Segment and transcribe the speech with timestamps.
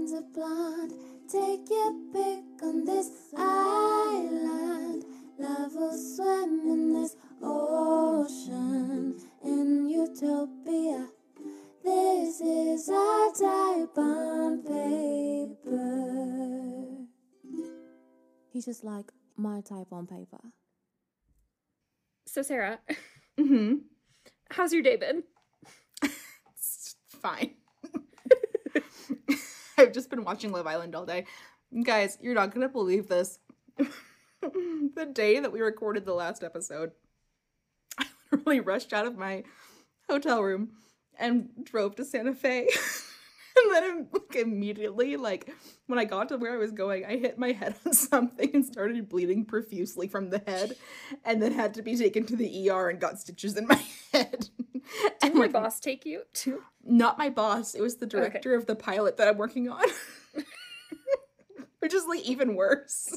[0.00, 0.92] one's a blonde.
[1.30, 5.04] Take your pick on this island.
[5.38, 11.06] Love will swim in this ocean in utopia.
[11.84, 15.76] This is our type on paper.
[18.52, 20.40] He's just like my type on paper.
[22.26, 22.78] So Sarah,
[23.38, 23.74] Mm-hmm.
[24.50, 25.22] how's your day been?
[26.56, 27.54] It's fine.
[29.80, 31.24] I've just been watching Love Island all day.
[31.84, 33.38] Guys, you're not gonna believe this.
[34.42, 36.92] the day that we recorded the last episode,
[37.98, 39.44] I literally rushed out of my
[40.08, 40.72] hotel room
[41.18, 42.68] and drove to Santa Fe.
[43.56, 45.50] and then like immediately, like
[45.86, 48.64] when I got to where I was going, I hit my head on something and
[48.64, 50.76] started bleeding profusely from the head,
[51.24, 53.82] and then had to be taken to the ER and got stitches in my
[54.12, 54.48] head.
[54.70, 56.62] Did and my like, boss take you too?
[56.84, 57.74] not my boss.
[57.74, 59.84] It was the director of the pilot that I'm working on.
[61.78, 63.16] Which is like even worse.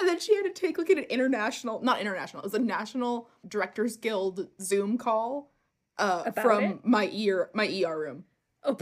[0.00, 3.28] and then she had to take like an international, not international, it was a national
[3.46, 5.52] directors guild Zoom call
[5.96, 6.84] uh from it?
[6.84, 8.24] my ear my ER room.
[8.64, 8.76] Oh,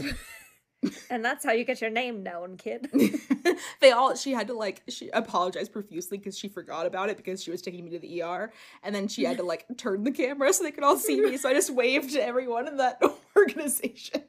[1.09, 2.89] and that's how you get your name known, kid.
[3.81, 7.41] they all she had to like she apologized profusely because she forgot about it because
[7.43, 8.51] she was taking me to the ER
[8.83, 11.37] and then she had to like turn the camera so they could all see me
[11.37, 13.01] so I just waved to everyone in that
[13.35, 14.23] organization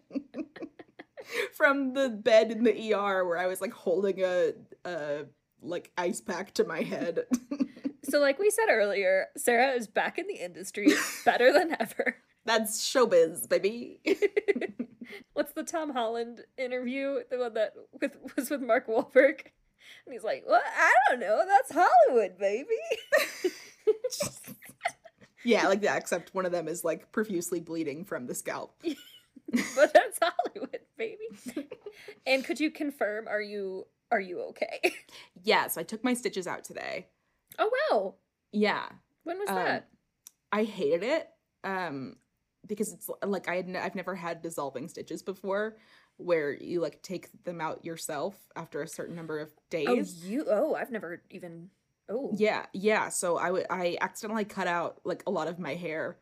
[1.55, 4.53] from the bed in the ER where I was like holding a
[4.85, 5.25] a
[5.65, 7.25] like ice pack to my head.
[8.05, 10.89] so, like we said earlier, Sarah is back in the industry,
[11.25, 12.17] better than ever.
[12.45, 14.01] That's showbiz, baby.
[15.33, 17.21] What's the Tom Holland interview?
[17.31, 19.41] The one that with was with Mark Wahlberg,
[20.07, 21.43] and he's like, "Well, I don't know.
[21.47, 22.67] That's Hollywood, baby."
[25.45, 28.75] yeah, like that except one of them is like profusely bleeding from the scalp.
[28.83, 31.29] but that's Hollywood, baby.
[32.27, 33.29] and could you confirm?
[33.29, 34.81] Are you are you okay?
[35.43, 37.09] Yeah, so I took my stitches out today.
[37.59, 38.15] Oh wow,
[38.53, 38.87] Yeah.
[39.25, 39.89] when was Um, that?
[40.53, 41.29] I hated it
[41.65, 42.17] um
[42.67, 45.77] because it's like I had n- I've never had dissolving stitches before
[46.17, 49.87] where you like take them out yourself after a certain number of days.
[49.89, 50.47] Oh, you.
[50.49, 51.71] Oh, I've never even.
[52.09, 55.75] Oh, Yeah, yeah, so I would I accidentally cut out like a lot of my
[55.75, 56.19] hair.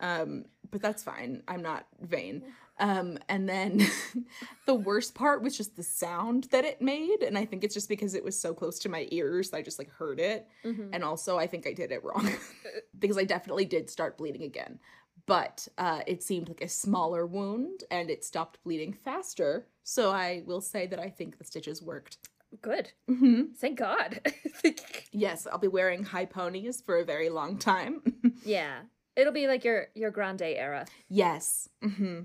[0.00, 1.42] Um but that's fine.
[1.46, 2.42] I'm not vain.
[2.78, 3.86] Um and then
[4.66, 7.88] the worst part was just the sound that it made and I think it's just
[7.88, 10.46] because it was so close to my ears I just like heard it.
[10.64, 10.90] Mhm.
[10.92, 12.28] and also I think I did it wrong
[12.98, 14.78] because I definitely did start bleeding again.
[15.26, 19.66] But uh, it seemed like a smaller wound and it stopped bleeding faster.
[19.82, 22.18] So I will say that I think the stitches worked.
[22.62, 22.92] good.
[23.08, 24.20] hmm Thank God.
[25.12, 28.02] Yes, I'll be wearing high ponies for a very long time.
[28.44, 28.80] yeah,
[29.16, 30.86] it'll be like your your grande era.
[31.08, 31.68] yes.
[31.82, 32.20] hmm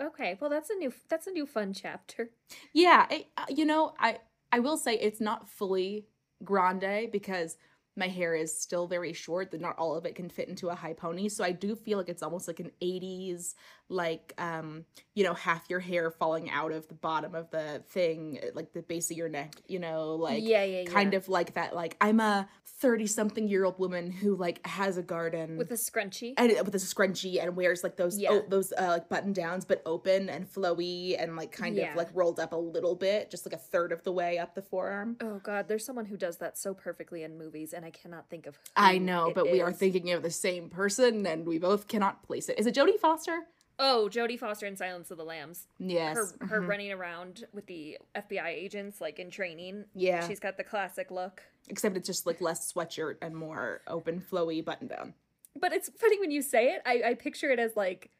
[0.00, 2.30] Okay, well that's a new that's a new fun chapter.
[2.72, 4.18] Yeah, I, uh, you know, I
[4.52, 6.06] I will say it's not fully
[6.42, 7.56] grande because
[7.96, 10.74] my hair is still very short that not all of it can fit into a
[10.74, 13.54] high pony so i do feel like it's almost like an 80s
[13.88, 14.84] like um
[15.14, 18.82] you know half your hair falling out of the bottom of the thing like the
[18.82, 20.90] base of your neck you know like yeah, yeah, yeah.
[20.90, 22.48] kind of like that like i'm a
[22.80, 26.32] 30 something year old woman who like has a garden with a scrunchie.
[26.38, 28.30] and with a scrunchie and wears like those Yeah.
[28.32, 31.90] oh, those uh, like button downs but open and flowy and like kind Yeah.
[31.90, 34.54] of like rolled up a little bit just like a third of the way up
[34.54, 37.90] the forearm Oh God, there's someone who does that so perfectly in movies, and I
[37.90, 38.58] cannot think of.
[38.76, 42.22] i know it but we are thinking of the same person and we both cannot
[42.22, 43.40] place it is it jodie foster
[43.76, 45.66] Oh, Jodie Foster in Silence of the Lambs.
[45.80, 46.68] yes Her her mhm.
[46.68, 49.86] running around with the FBI agents like in training.
[49.96, 51.42] yeah She's got the classic look.
[51.68, 55.14] except it's just like less sweatshirt and more open flowy button down
[55.60, 56.82] But it's funny when you say it.
[56.86, 58.12] I, I picture it as like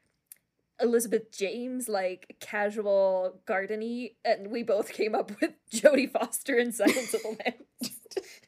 [0.81, 7.15] Elizabeth James, like casual gardeny, and we both came up with Jodie Foster in Silence
[7.15, 7.99] of the Lambs.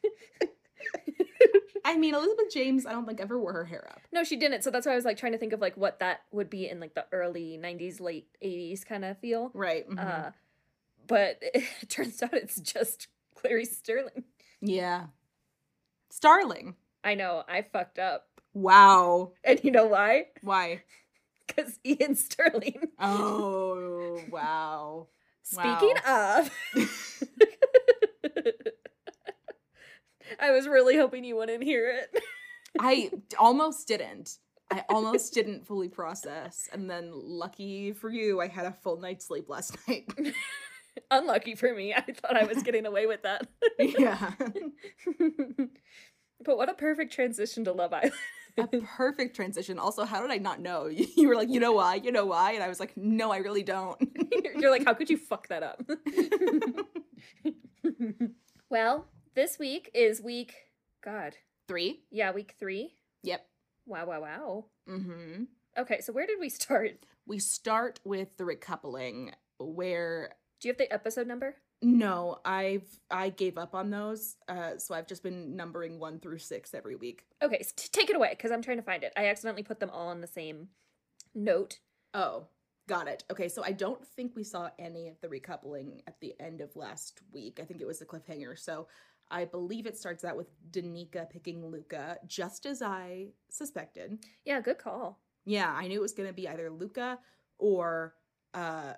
[1.87, 4.63] i mean elizabeth james i don't think ever wore her hair up no, she didn't.
[4.63, 6.67] So that's why I was like trying to think of like what that would be
[6.69, 9.51] in like the early '90s, late '80s kind of feel.
[9.53, 9.99] right mhm.
[9.99, 10.31] Uh,
[11.07, 14.23] but it turns out it's just Clary Sterling.
[14.61, 15.07] yeah
[16.09, 20.27] starling I know I fucked up, wow and you know why?
[20.41, 20.83] why
[21.47, 22.89] Because Iain Stirling.
[22.99, 25.07] oh wow
[25.43, 26.51] Speaking of,
[30.39, 32.21] I was really hoping you wouldn't hear it.
[32.79, 34.37] I almost didn't.
[34.71, 36.67] I almost didn't fully process.
[36.73, 40.11] And then, lucky for you, I had a full night's sleep last night.
[41.11, 41.93] Unlucky for me.
[41.93, 43.47] I thought I was getting away with that.
[43.79, 44.31] yeah.
[46.43, 48.13] but what a perfect transition to Love Island.
[48.57, 49.79] a perfect transition.
[49.79, 50.87] Also, how did I not know?
[50.87, 51.95] You were like, you know why?
[51.95, 52.53] You know why?
[52.53, 53.97] And I was like, no, I really don't.
[54.55, 55.81] You're like, how could you fuck that up?
[58.69, 59.05] well,
[59.37, 60.55] this week is week,
[61.05, 61.35] God,
[61.67, 62.01] Three.
[62.09, 62.95] yeah, week three.
[63.21, 63.45] Yep.
[63.85, 64.65] Wow, wow, wow.
[64.89, 65.43] Mm-hmm.
[65.77, 67.05] Okay, so where did we start?
[67.27, 71.55] We start with the recoupling, where Do you have the episode number?
[71.83, 74.37] no, I've I gave up on those.
[74.49, 77.25] Uh, so I've just been numbering one through six every week.
[77.43, 79.13] Okay, so t- take it away because I'm trying to find it.
[79.15, 80.69] I accidentally put them all on the same
[81.35, 81.77] note.
[82.15, 82.47] Oh,
[82.89, 83.23] got it.
[83.29, 86.75] Okay, so I don't think we saw any of the recoupling at the end of
[86.75, 87.59] last week.
[87.61, 88.57] I think it was a cliffhanger.
[88.57, 88.87] So
[89.29, 94.19] I believe it starts out with Danica picking Luca, just as I suspected.
[94.45, 95.19] Yeah, good call.
[95.45, 97.19] Yeah, I knew it was going to be either Luca
[97.57, 98.15] or
[98.53, 98.93] uh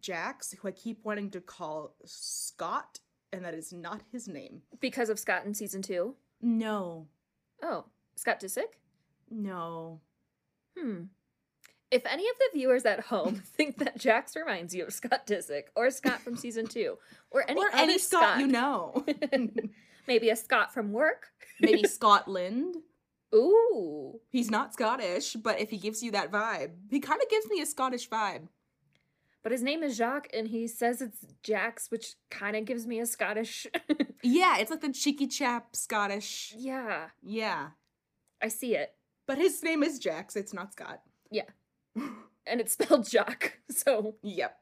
[0.00, 3.00] Jax, who I keep wanting to call Scott,
[3.32, 4.62] and that is not his name.
[4.80, 6.14] Because of Scott in season two.
[6.40, 7.08] No,
[7.62, 8.78] Oh, Scott Disick?
[9.30, 10.00] no.
[10.78, 11.04] Hmm.
[11.90, 15.64] If any of the viewers at home think that Jax reminds you of Scott Disick
[15.74, 16.98] or Scott from season two
[17.30, 19.04] or any or other any Scott, you know.
[20.06, 21.28] maybe a Scott from work.
[21.60, 22.76] Maybe Scotland.
[23.34, 27.46] Ooh, He's not Scottish, but if he gives you that vibe, he kind of gives
[27.48, 28.48] me a Scottish vibe.
[29.42, 33.00] but his name is Jacques and he says it's Jax, which kind of gives me
[33.00, 33.66] a Scottish.
[34.22, 36.54] Yeah, it's like the cheeky chap Scottish.
[36.56, 37.68] yeah, Yeah.
[38.42, 38.94] I see it,
[39.26, 41.02] But his name is Jax, it's not Scott.
[42.46, 44.58] And it's spelled Jock, so Yep.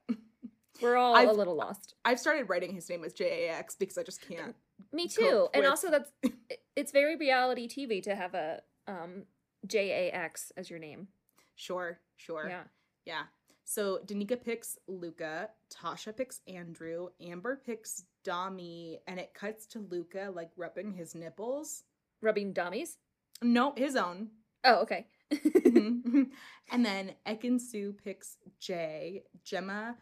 [0.82, 1.94] we're all I've- a little lost.
[2.04, 4.54] I've started writing his name as J A X because I just can't.
[4.92, 6.10] Me too, and with- also that's
[6.76, 9.24] it's very reality TV to have a um
[9.66, 11.08] J A X as your name.
[11.54, 12.46] Sure, sure.
[12.48, 12.64] Yeah.
[13.04, 13.22] Yeah.
[13.64, 20.30] So Danica picks Luca, Tasha picks Andrew, Amber picks Dami, and it cuts to Luca
[20.34, 21.82] like rubbing his nipples.
[22.22, 22.98] Rubbing dummies.
[23.42, 24.30] No, his own.
[24.64, 25.06] Oh, okay.
[25.32, 26.30] Mhm.
[26.72, 29.24] and then Ekin-Su picks Jay.
[29.44, 29.96] Gemma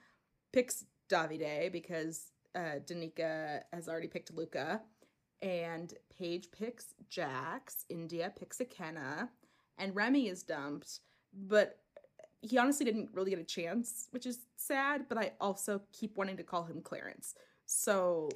[0.53, 4.82] picks Davide because uh, Danica has already picked Luca.
[5.43, 7.85] And Paige picks Jax.
[7.88, 9.29] India picks Ikenna.
[9.79, 11.00] And Remy is dumped.
[11.32, 11.79] But
[12.43, 15.06] he honestly didn't really get a chance, which is sad.
[15.09, 17.35] But I also keep wanting to call him Clarence.
[17.67, 18.29] So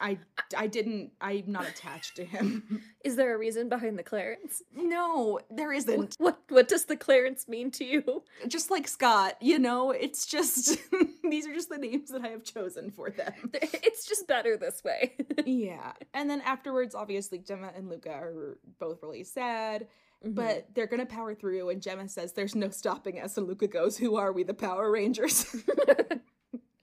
[0.00, 0.18] I,
[0.56, 2.82] I didn't, I'm not attached to him.
[3.04, 4.62] Is there a reason behind the Clarence?
[4.74, 6.16] no, there isn't.
[6.18, 8.22] What what does the Clarence mean to you?
[8.48, 10.78] just like Scott, you know, it's just
[11.30, 13.32] these are just the names that I have chosen for them.
[13.52, 15.16] It's just better this way.
[15.44, 15.92] yeah.
[16.14, 19.86] And then afterwards, obviously, Gemma and Luca are both really sad,
[20.24, 20.34] Mm-hmm.
[20.34, 21.70] but they're gonna power through.
[21.70, 23.38] And Gemma says, There's no stopping us.
[23.38, 25.46] And Luca goes, Who are we, the Power Rangers?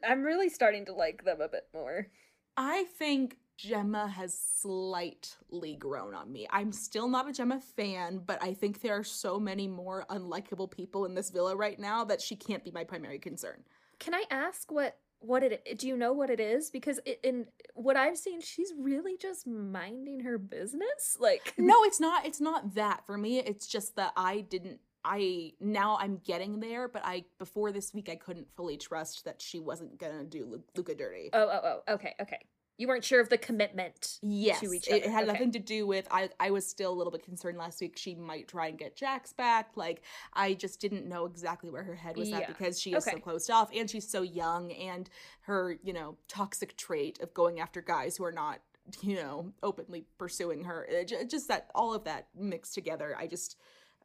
[0.08, 2.08] I'm really starting to like them a bit more.
[2.58, 6.48] I think Gemma has slightly grown on me.
[6.52, 10.70] I'm still not a Gemma fan, but I think there are so many more unlikable
[10.70, 13.64] people in this villa right now that she can't be my primary concern.
[14.00, 17.48] Can I ask what what it do you know what it is because it, in
[17.74, 22.76] what I've seen she's really just minding her business like no it's not it's not
[22.76, 27.24] that for me it's just that i didn't i now i'm getting there but i
[27.40, 31.50] before this week i couldn't fully trust that she wasn't gonna do luca dirty Oh
[31.52, 32.40] oh oh okay okay.
[32.80, 34.20] You weren't sure of the commitment.
[34.22, 34.98] yes to each other.
[34.98, 35.32] it, had okay.
[35.32, 38.14] nothing to do with i i was still a little bit concerned last week she
[38.14, 42.16] might try and get jax back like i just didn't know exactly where her head
[42.18, 42.40] was Yeah.
[42.40, 45.10] at because she is so closed off and she's so young and
[45.42, 48.60] her you know toxic trait of going after guys who are not
[49.02, 50.88] you know openly pursuing her
[51.28, 53.58] just that all of that mixed together i just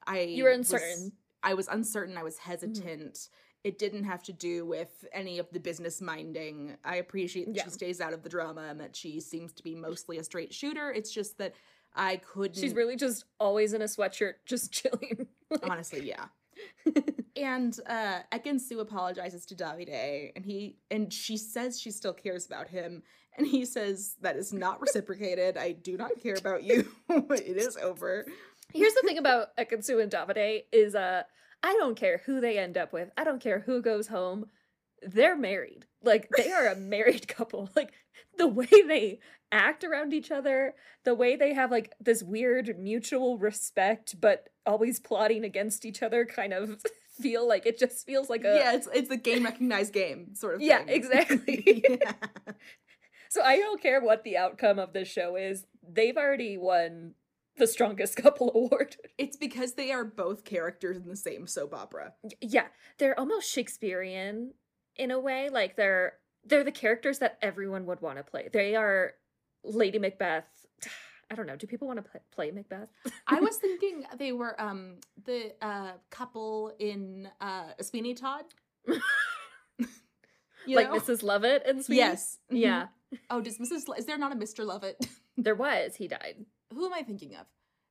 [0.07, 0.99] i You were was- uncertain.
[1.07, 1.51] Mm-hmm.
[1.51, 3.29] i was uncertain i was hesitant
[3.65, 7.65] it didn't have to do with any of the business minding i appreciate that Yeah.
[7.65, 10.53] she stays out of the drama and that she seems to be mostly a straight
[10.53, 11.55] shooter it's just that
[11.95, 15.29] i couldn't She's really just always in a sweatshirt, just chilling.
[15.63, 16.27] honestly yeah
[17.37, 22.69] and uh Ekin-Su apologizes to Davide and he and she says she still cares about
[22.69, 23.03] him
[23.37, 27.77] and he says that is not reciprocated I do not care about you it is
[27.79, 28.27] over
[28.75, 31.23] Here's the thing about Ekin-Su and Davide is uh
[31.63, 33.11] I don't care who they end up with.
[33.17, 34.47] I don't care who goes home.
[35.03, 35.87] They're married.
[36.03, 37.71] Like they are a married couple.
[37.77, 37.93] Like
[38.37, 40.75] the way they act around each other,
[41.05, 46.25] the way they have like this weird mutual respect but always plotting against each other
[46.25, 46.83] kind of
[47.21, 50.55] feel like it just feels like a yeah it's it's the game recognized game sort
[50.57, 50.89] of Yeah, thing.
[50.89, 51.85] exactly.
[51.89, 52.13] Yeah.
[53.29, 55.65] So I don't care what the outcome of this show is.
[55.87, 57.15] They've already won
[57.57, 58.97] the strongest couple award.
[59.19, 62.67] it's because they are both characters in the same soap opera yeah
[62.99, 64.53] they're almost shakespearean
[64.97, 68.75] in a way like they're they're the characters that everyone would want to play they
[68.75, 69.13] are
[69.65, 70.45] lady macbeth
[71.31, 71.57] I don't know.
[71.57, 72.91] Do people want to play, Macbeth?
[73.27, 78.45] I was thinking they were um the uh couple in uh Sweeney Todd.
[80.67, 80.99] Like know?
[80.99, 81.23] Mrs.
[81.23, 81.99] Lovett and Sweeney?
[82.01, 82.39] Yes.
[82.53, 82.59] Mhm.
[82.61, 82.87] Yeah.
[83.31, 83.89] Oh, does Mrs.
[83.89, 84.65] Lo- is there not a Mr.
[84.65, 84.97] Lovett?
[85.37, 85.97] There was.
[85.97, 86.45] He died.
[86.75, 87.47] Who am I thinking of?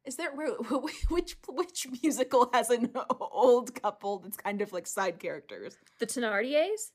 [0.05, 4.87] Is there wh- wh- which which musical has an old couple that's kind of like
[4.87, 5.77] side characters?
[5.99, 6.91] The Thenardiers?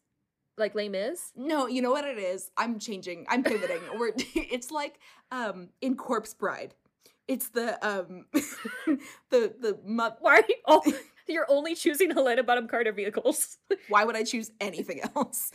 [0.59, 1.33] Like Les Mis?
[1.37, 2.51] No, you know what it is.
[2.57, 3.27] I'm changing.
[3.29, 3.81] I'm pivoting.
[3.99, 4.99] We're, it's like
[5.31, 6.75] um in Corpse Bride.
[7.29, 8.27] It's the um
[9.31, 10.83] the the mo- Why are you all,
[11.29, 13.59] you're only choosing Helena Bonham Carter vehicles?
[13.89, 15.53] why would I choose anything else?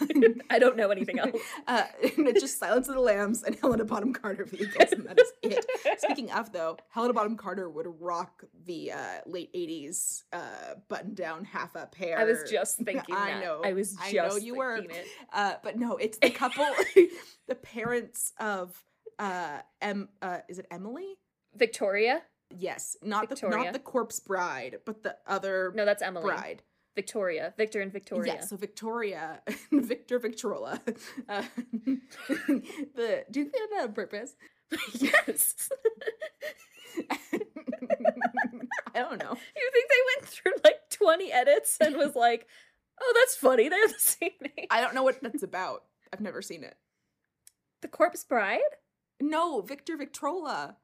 [0.50, 1.40] I don't know anything else.
[1.66, 5.32] uh, it's just Silence of the Lambs and Helena Bonham Carter vehicles, and that is
[5.42, 5.64] it.
[6.00, 11.94] Speaking of though, Helena Bonham Carter would rock the uh, late '80s uh, button-down, half-up
[11.94, 12.18] hair.
[12.18, 13.42] I was just thinking I that.
[13.42, 13.60] know.
[13.64, 14.78] I was just I know you were.
[14.78, 15.06] thinking it.
[15.32, 16.66] Uh, but no, it's the couple,
[17.48, 18.82] the parents of
[19.18, 21.16] uh, em, uh, is it Emily?
[21.54, 22.22] Victoria?
[22.58, 26.24] Yes, not the not the corpse bride, but the other No, that's Emily.
[26.24, 26.62] bride.
[26.94, 27.54] Victoria.
[27.56, 28.34] Victor and Victoria.
[28.34, 29.40] Yeah, so Victoria,
[29.72, 30.80] Victor Victrola.
[31.28, 31.42] Uh,
[31.86, 34.34] the do you think that on purpose?
[34.92, 35.68] yes.
[38.94, 39.36] I don't know.
[39.56, 42.46] You think they went through like 20 edits and was like,
[43.00, 43.68] oh, that's funny.
[43.68, 44.66] They have the same name.
[44.70, 45.84] I don't know what that's about.
[46.12, 46.76] I've never seen it.
[47.80, 48.60] The Corpse Bride?
[49.20, 50.76] No, Victor Victrola.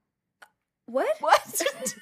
[0.89, 1.17] What?
[1.21, 1.43] What?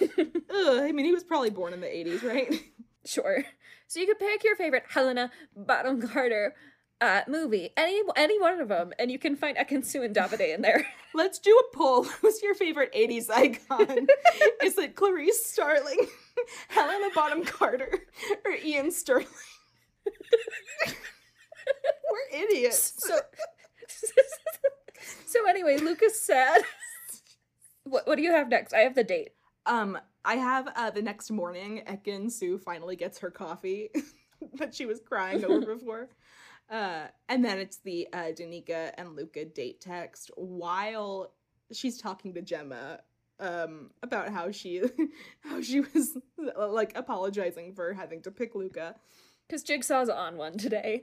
[0.50, 2.54] Ugh, I mean, he was probably born in the 80s, right?
[3.04, 3.44] sure.
[3.86, 6.54] So you could pick your favorite Helena Bonham Carter
[7.00, 10.62] uh, movie, any any one of them, and you can find Ekin-Su and Davide in
[10.62, 10.86] there.
[11.14, 12.04] Let's do a poll.
[12.04, 14.06] Who's your favorite 80s icon?
[14.62, 16.08] Is it Clarice Starling,
[16.68, 18.06] Helena Bonham Carter,
[18.44, 19.26] or Iain Stirling?
[22.10, 22.94] We're idiots.
[22.96, 23.18] So,
[25.26, 26.58] so anyway, Lucas said,
[27.84, 28.72] "What what do you have next?
[28.72, 29.30] I have the date."
[29.66, 33.90] Um, I have uh, the next morning, Ekin-Su finally gets her coffee
[34.54, 36.08] that she was crying over before.
[36.70, 41.32] Uh, and then it's the uh, Danica and Luca date text while
[41.72, 43.00] she's talking to Gemma
[43.38, 44.80] um about how she
[45.40, 46.16] how she was
[46.56, 48.94] like apologizing for having to pick Luca
[49.46, 51.02] Because Jigsaw's on one today.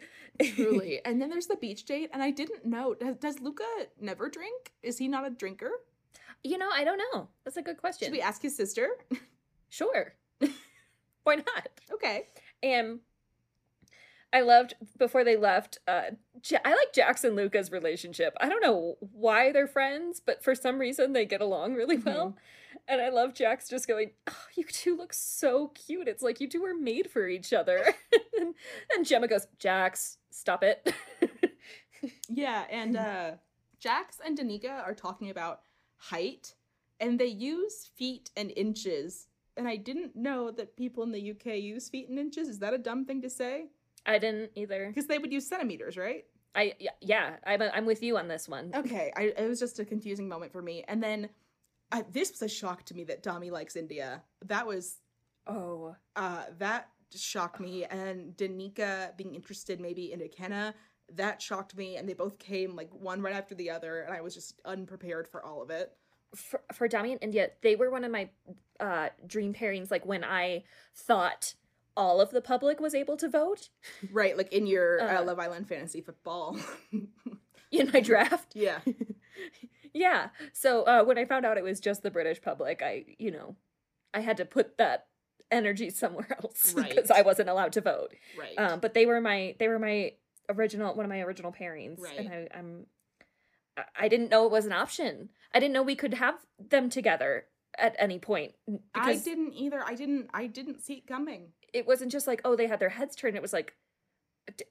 [0.56, 3.64] truly and then there's the beach date and i didn't know does, does luca
[4.02, 5.70] never drink is he not a drinker
[6.44, 7.30] you know, I don't know.
[7.46, 8.08] That's a good question.
[8.08, 8.90] should we ask his sister
[9.70, 10.14] Sure.
[11.24, 11.70] Why not?
[11.94, 12.28] okay
[12.62, 13.00] And
[14.34, 15.78] I loved before they left.
[15.88, 16.12] Uh,
[16.50, 18.34] ja- I like Jackson Luca's relationship.
[18.42, 22.36] I don't know why they're friends, but for some reason they get along really well.
[22.88, 26.08] And I love Jax just going, "Oh, you two look so cute.
[26.08, 27.84] It's like you two are made for each other."
[28.38, 28.54] and,
[28.94, 30.94] and Gemma goes, "Jax, stop it."
[32.30, 33.32] Yeah, and uh
[33.80, 35.62] Jax and Danica are talking about
[35.98, 36.56] height
[37.00, 39.28] and they use feet and inches.
[39.58, 42.48] And I didn't know that people in the UK use feet and inches.
[42.48, 43.68] Is that a dumb thing to say?
[44.06, 44.88] I didn't either.
[44.88, 46.26] Because they would use centimeters, right?
[46.56, 48.72] I yeah, yeah I'm I'm with you on this one.
[48.76, 50.84] Okay, I, it was just a confusing moment for me.
[50.88, 51.30] And then
[51.94, 54.22] uh, this was a shock to me that Dami likes India.
[54.46, 55.00] That was
[55.48, 60.74] Oh, uh that shocked me and danica being interested maybe in Ikenna,
[61.16, 64.22] that shocked me and they both came like one right after the other and i
[64.22, 65.92] was just unprepared for all of it
[66.36, 68.30] for, for Dami and India, they were one of my
[68.80, 69.92] uh dream pairings.
[69.92, 70.64] Like when I
[70.96, 71.54] thought
[71.96, 73.70] all of the public was able to vote
[74.12, 75.24] Right, like in your uh, Uh.
[75.26, 76.58] Love Island fantasy football.
[77.72, 78.54] in my draft.
[78.56, 78.80] yeah.
[79.94, 80.30] Yeah.
[80.54, 83.56] So uh, when I found out it was just the British public, I, you know,
[84.14, 85.06] I had to put that
[85.52, 87.20] energy somewhere else because Right.
[87.20, 88.14] I wasn't allowed to vote.
[88.38, 88.58] Right.
[88.58, 90.14] Um, but they were my they were my
[90.50, 92.86] original one of my original pairings, and I, I'm
[93.96, 95.30] I- didn't know it was an option.
[95.54, 97.46] I didn't know we could have them together
[97.78, 98.54] at any point
[98.94, 99.84] I didn't either.
[99.84, 101.50] I didn't I didn't see it coming.
[101.74, 103.36] it wasn't just like oh they had their heads turned.
[103.36, 103.74] It was like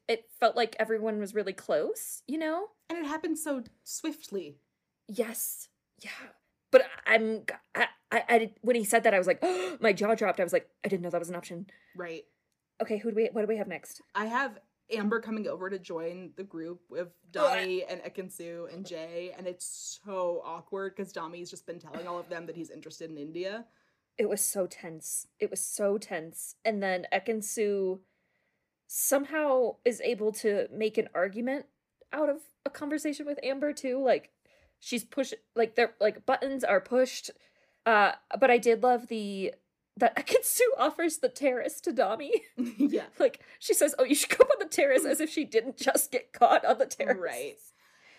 [0.08, 2.66] it felt like everyone was really close, you know.
[2.90, 4.56] And it happened so swiftly.
[5.12, 5.68] Yes.
[6.00, 6.10] Yeah.
[6.70, 7.42] But I'm
[7.74, 9.42] I, I, I did- when he said that I was like
[9.80, 10.40] my jaw dropped.
[10.40, 11.66] I was like I didn't know that was an option.
[11.96, 12.24] Right.
[12.80, 14.00] Okay, who do we what do we have next?
[14.14, 14.58] I have
[14.92, 20.00] Amber coming over to join the group with Dami and Ekin-Su and Jay, and it's
[20.04, 23.64] so awkward because Dami's just been telling all of them that he's interested in India.
[24.18, 25.26] It was so tense.
[25.38, 26.56] It was so tense.
[26.64, 28.00] And then Ekin-Su
[28.86, 31.66] somehow is able to make an argument
[32.12, 34.02] out of a conversation with Amber too.
[34.04, 34.30] Like
[34.84, 37.30] she's push like they're like buttons are pushed.
[37.86, 39.54] Uh but I did love the
[39.96, 42.30] that Ekin-Su offers the terrace to Dami.
[42.78, 43.04] yeah.
[43.18, 45.76] like she says, "Oh, you should go up on the terrace," as if she didn't
[45.76, 47.18] just get caught on the terrace.
[47.20, 47.56] Right.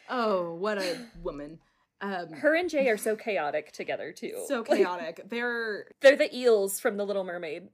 [0.09, 1.59] Oh, what a woman.
[2.01, 4.43] Um Her and Jay are so chaotic together too.
[4.47, 5.21] so Like, chaotic.
[5.29, 7.69] They're they're the eels from The Little Mermaid.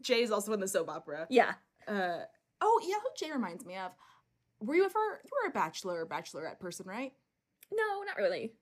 [0.00, 1.26] Jay's also in the soap opera.
[1.30, 1.54] yeah.
[1.86, 2.20] Uh
[2.60, 3.92] oh, yeah, who Jay reminds me of.
[4.60, 7.12] Were you ever you were a bachelor or bachelorette person, right?
[7.74, 8.52] No, not really.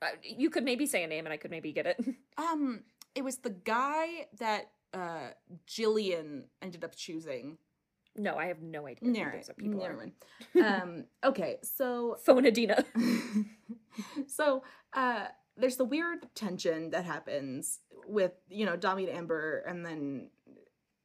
[0.00, 1.98] Uh, you could maybe say a name, and I could maybe get it.
[2.38, 2.80] Um,
[3.14, 5.30] it was the guy that uh
[5.68, 7.58] Jillian ended up choosing.
[8.16, 9.06] no, I have no idea.
[9.08, 9.96] who Never, those are people never are.
[9.96, 10.12] mind.
[10.82, 12.84] Um, okay, so Phone Adina.
[14.26, 14.62] so
[14.94, 15.26] uh
[15.56, 20.30] there's the weird tension that happens with you know Dami and Amber and then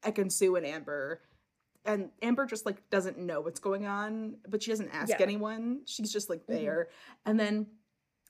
[0.03, 1.21] Ekin-Su and Amber
[1.87, 5.21] and Amber just like doesn't know what's going on but she doesn't ask Yeah.
[5.21, 5.81] anyone.
[5.85, 6.47] She's just like Mhm.
[6.47, 6.89] there.
[7.25, 7.67] And then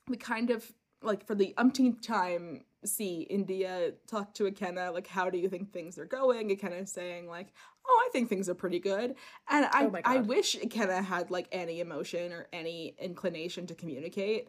[0.08, 0.72] we kind of
[1.02, 5.72] like for the umpteenth time see India talk to Ikenna like how do you think
[5.72, 6.48] things are going?
[6.48, 7.48] Ikenna is saying like
[7.86, 9.16] oh I think things are pretty good.
[9.48, 14.48] And I Oh I wish Ikenna had like any emotion or any inclination to communicate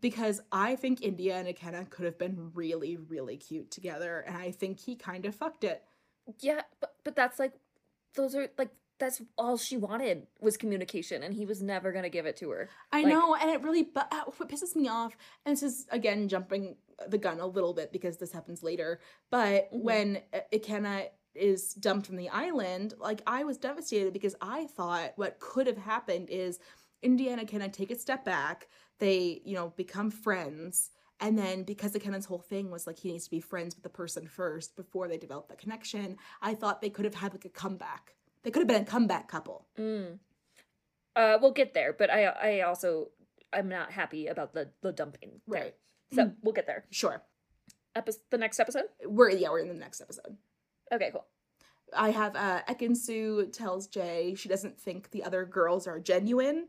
[0.00, 4.50] because I think India and Ikenna could have been really really cute together and I
[4.50, 5.82] think he kind of fucked it.
[6.40, 7.54] Yeah, but but that's like,
[8.14, 12.26] those are like that's all she wanted was communication, and he was never gonna give
[12.26, 12.68] it to her.
[12.92, 15.86] I Like- know, and it really but uh, what pisses me off, and this is
[15.90, 16.76] again jumping
[17.08, 19.00] the gun a little bit because this happens later.
[19.30, 19.82] But Mhm.
[19.82, 25.12] when uh, Ikenna is dumped from the island, like I was devastated because I thought
[25.16, 26.58] what could have happened is
[27.02, 28.68] Indiana Ikenna take a step back,
[28.98, 30.90] they you know become friends.
[31.20, 33.90] And then because Ikenna's whole thing was like he needs to be friends with the
[33.90, 37.50] person first before they develop that connection, I thought they could have had like a
[37.50, 38.14] comeback.
[38.42, 39.66] They could have been a comeback couple.
[39.78, 40.18] Mm.
[41.14, 43.08] Uh, we'll get there, but I I also
[43.52, 45.40] I'm not happy about the the dumping.
[45.46, 45.62] there.
[45.62, 45.74] Right.
[46.12, 46.84] So we'll get there.
[46.90, 47.22] Sure.
[47.94, 48.84] Epi- the next episode.
[49.04, 50.36] We're yeah, we're in the next episode.
[50.92, 51.26] Okay, cool.
[51.94, 56.68] I have uh Ekin-Su tells Jay she doesn't think the other girls are genuine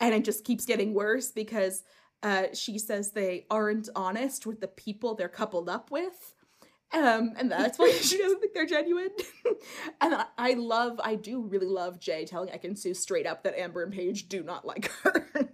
[0.00, 1.84] and it just keeps getting worse because
[2.22, 6.34] uh she says they aren't honest with the people they're coupled up with.
[6.92, 9.10] Um and that's why she doesn't think they're genuine.
[10.00, 13.82] and I, I love I do really love Jay telling Ekin-Su straight up that Amber
[13.82, 15.28] and Paige do not like her.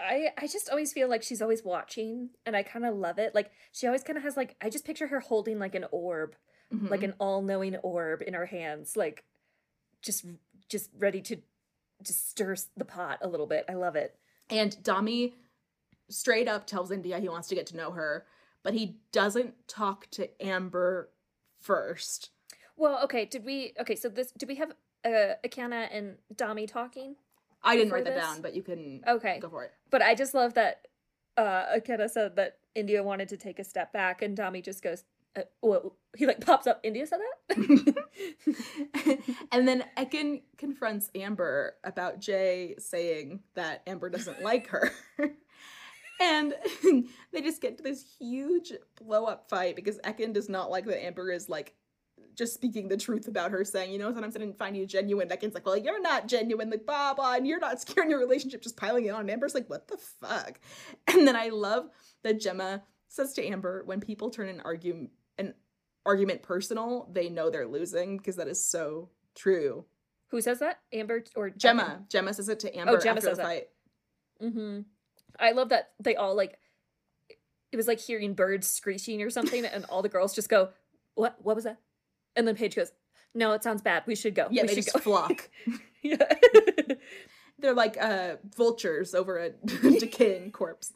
[0.00, 3.34] I I just always feel like she's always watching, and I kind of love it.
[3.34, 6.36] Like she always kind of has like I just picture her holding like an orb,
[6.70, 9.24] like an all-knowing orb in her hands, like
[10.02, 10.24] just
[10.68, 11.36] just ready to
[12.02, 13.64] just stir the pot a little bit.
[13.68, 14.16] I love it.
[14.50, 15.32] And Dami
[16.08, 18.26] straight up tells India he wants to get to know her,
[18.62, 21.10] but he doesn't talk to Amber
[21.60, 22.30] first.
[22.76, 23.24] Well, okay.
[23.24, 23.72] Did we?
[23.80, 24.72] Okay, so this did we have
[25.04, 27.16] uh, Ikenna and Dami talking?
[27.62, 28.22] I didn't write that this?
[28.24, 29.72] down, but you can Okay, go for it.
[29.90, 30.86] but I just love that
[31.36, 35.04] uh, Ikenna said that India wanted to take a step back, and Dami just goes.
[35.34, 36.80] Uh, well, he like pops up.
[36.82, 38.04] India said that.
[39.52, 44.90] and then Ekin confronts Amber about Jay saying that Amber doesn't like her.
[46.20, 46.54] and
[47.32, 51.04] they just get to this huge blow up fight because Ekin does not like that
[51.04, 51.74] Amber is like
[52.34, 55.28] just speaking the truth about her, saying, you know, sometimes I didn't find you genuine.
[55.28, 58.20] Ekin's like, well, you're not genuine, like blah blah, and you're not secure in your
[58.20, 59.20] relationship, just piling it on.
[59.22, 60.60] And Amber's like, what the fuck?
[61.08, 61.88] And then I love
[62.22, 65.54] that Gemma says to Amber, when people turn an argument an
[66.04, 69.84] argument personal, they know they're losing because that is so true.
[70.28, 70.80] Who says that?
[70.92, 73.48] Amber or Gemma, Gemma says it to Amber Gemma after says the that.
[73.48, 73.68] fight.
[74.42, 74.80] Mm-hmm.
[75.38, 76.58] I love that they all like
[77.72, 80.70] it was like hearing birds screeching or something, and all the girls just go,
[81.14, 81.36] "What?
[81.42, 81.78] What was that?"
[82.34, 82.92] And then Paige goes,
[83.34, 84.04] "No, it sounds bad.
[84.06, 84.48] We should go.
[84.50, 85.50] Yeah, we they should just go." flock.
[86.02, 86.16] yeah.
[87.58, 90.92] They're like uh vultures over a decaying corpse.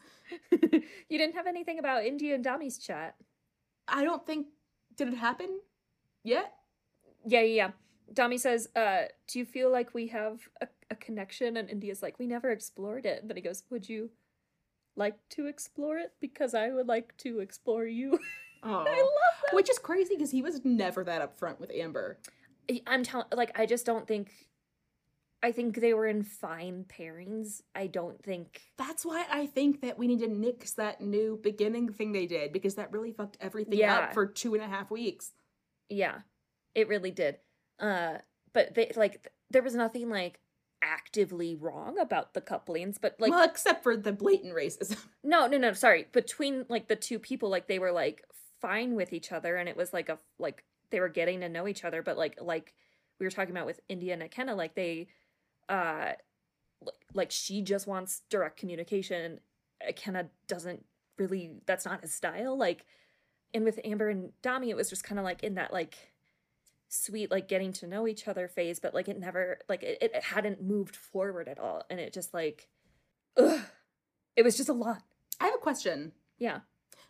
[0.51, 0.83] you
[1.19, 3.17] didn't have anything about India and Dami's chat.
[3.89, 4.47] I don't think
[4.97, 5.61] did it happen
[6.23, 6.53] yet?
[7.27, 7.71] Yeah, yeah, yeah.
[8.13, 11.57] Dami says, uh, do you feel like we have a, a connection?
[11.57, 13.21] And India's like, we never explored it.
[13.21, 14.11] And then he goes, would you
[15.01, 16.13] like to explore it?
[16.21, 18.19] Because I would like to explore you.
[18.63, 19.55] Oh, I love that.
[19.57, 22.19] which is crazy because he was never that upfront with Amber.
[22.87, 24.31] I'm telling, like, I just don't think.
[25.43, 27.63] I think they were in fine pairings.
[27.75, 28.61] I don't think.
[28.77, 32.53] That's why I think that we need to nix that new beginning thing they did
[32.53, 33.97] because that really fucked everything Yeah.
[34.01, 35.33] up for two and a half weeks.
[35.89, 36.19] Yeah,
[36.75, 37.39] it really did.
[37.79, 38.19] Uh,
[38.53, 40.39] but they like th- there was nothing like
[40.83, 44.97] actively wrong about the couplings, but like well, except for the blatant racism.
[45.23, 46.07] No, no, no, sorry.
[46.13, 48.25] Between like the two people, like they were like
[48.61, 51.69] fine with each other and it was like a like they were getting to know
[51.69, 52.75] each other, but like like
[53.19, 55.09] we were talking about with India and Ikenna, like they
[55.69, 56.13] uh
[56.83, 59.41] like, like she just wants direct communication.
[59.87, 60.85] Ikenna doesn't
[61.19, 62.57] really that's not his style.
[62.57, 62.87] Like
[63.53, 65.97] and with Amber and Dami, it was just kind of like in that like
[66.91, 70.23] sweet like getting to know each other phase, but like it never like it, it
[70.23, 71.85] hadn't moved forward at all.
[71.89, 72.69] And it just like
[73.39, 73.63] ugh,
[74.37, 75.03] it was just a lot.
[75.41, 76.13] I have a question.
[76.39, 76.61] Yeah.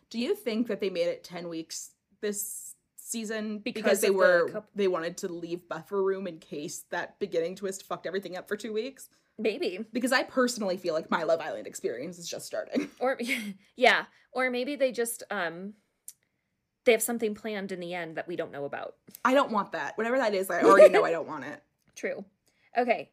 [0.09, 1.91] Do you think that they made it 10 weeks
[2.21, 6.37] this season because, Because they of the were they wanted to leave buffer room in
[6.37, 9.09] case that beginning twist fucked everything up for 2 weeks?
[9.39, 9.83] Maybe.
[9.91, 12.89] Because I personally feel like my Love Island experience is just starting.
[12.99, 13.17] Or
[13.75, 14.05] yeah.
[14.33, 15.73] Or maybe they just um
[16.85, 18.95] they have something planned in the end that we don't know about.
[19.23, 19.97] I don't want that.
[19.97, 21.61] Whatever that is, I already know I don't want it.
[21.95, 22.25] True.
[22.77, 23.11] Okay.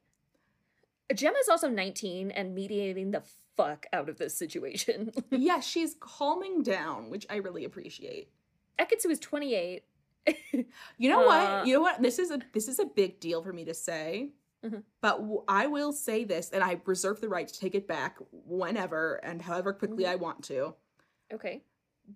[1.15, 3.23] Gemma's also 19 and mediating the
[3.57, 5.13] fuck out of this situation.
[5.31, 8.31] yeah, she's calming down, which I really appreciate.
[8.79, 9.85] Ekin-Su is 28.
[10.99, 11.27] You know Uh,
[11.61, 11.67] what?
[11.67, 12.03] You know what?
[12.03, 14.31] This is a this is a big deal for me to say.
[14.65, 14.83] Mhm.
[15.01, 18.19] But w- I will say this, and I reserve the right to take it back
[18.33, 20.09] whenever and however quickly Mhm.
[20.11, 20.75] I want to.
[21.33, 21.63] Okay.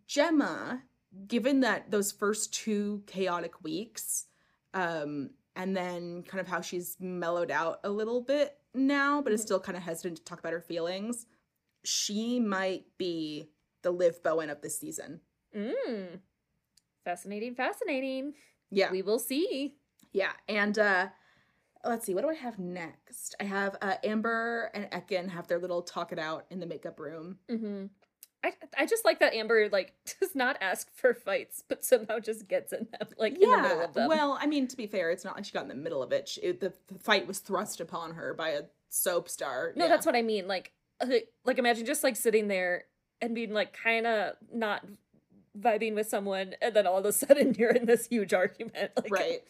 [0.06, 0.82] Gemma,
[1.26, 4.26] given that those first two chaotic weeks,
[4.74, 9.40] um, and then kind of how she's mellowed out a little bit now, but is
[9.42, 9.44] Mhm.
[9.44, 11.26] still kind of hesitant to talk about her feelings,
[11.84, 13.50] she might be
[13.82, 15.20] the Liv Bowen of this season.
[15.54, 16.20] Mm.
[17.04, 18.34] Fascinating, fascinating.
[18.70, 18.90] Yeah.
[18.90, 19.76] We will see.
[20.12, 21.08] Yeah, and uh
[21.84, 23.34] let's see, what do I have next?
[23.40, 26.98] I have uh Amber and Ekin have their little talk it out in the makeup
[26.98, 27.38] room.
[27.48, 27.86] hmm
[28.44, 32.48] I I just like that Amber like does not ask for fights, but somehow just
[32.48, 34.08] gets in them, like in the middle of them.
[34.08, 36.12] well, I mean, to be fair, it's not like she got in the middle of
[36.12, 36.28] it.
[36.28, 39.72] She, it the, the fight was thrust upon her by a soap star.
[39.76, 39.90] no, yeah.
[39.90, 40.46] that's what I mean.
[40.48, 41.06] Like, uh,
[41.44, 42.84] like imagine just like sitting there
[43.20, 44.84] and being like kind of not
[45.58, 49.10] vibing with someone, and then all of a sudden you're in this huge argument, like
[49.10, 49.42] right.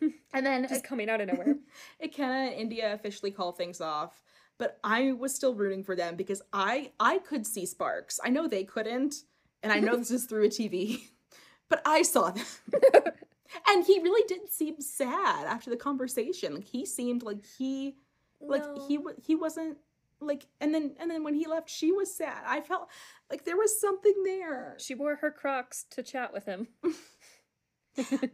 [0.34, 1.56] and then just coming out of nowhere.
[2.02, 4.20] Ikenna and India officially call things off,
[4.58, 8.20] but I was still rooting for them because I I could see sparks.
[8.24, 9.16] I know they couldn't,
[9.62, 11.00] and I know this is through a TV,
[11.68, 12.44] but I saw them.
[13.68, 16.54] and he really didn't seem sad after the conversation.
[16.54, 17.96] Like he seemed like he
[18.40, 18.84] like No.
[18.88, 19.78] he he wasn't
[20.20, 22.42] like and then and then when he left she was sad.
[22.46, 22.88] I felt
[23.30, 24.76] like there was something there.
[24.78, 26.68] She wore her Crocs to chat with him,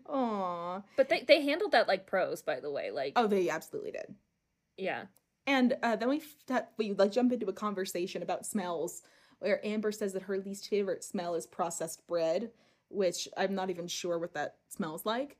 [0.07, 0.83] Aw.
[0.97, 2.91] but they they handled that like pros, by the way.
[2.91, 4.15] Like, Oh, they absolutely did.
[4.77, 5.05] yeah,
[5.49, 6.23] And uh, then we
[6.77, 9.03] we like jump into a conversation about smells,
[9.39, 12.51] where Amber says that her least favorite smell is processed bread,
[12.91, 15.39] which I'm not even sure what that smells like.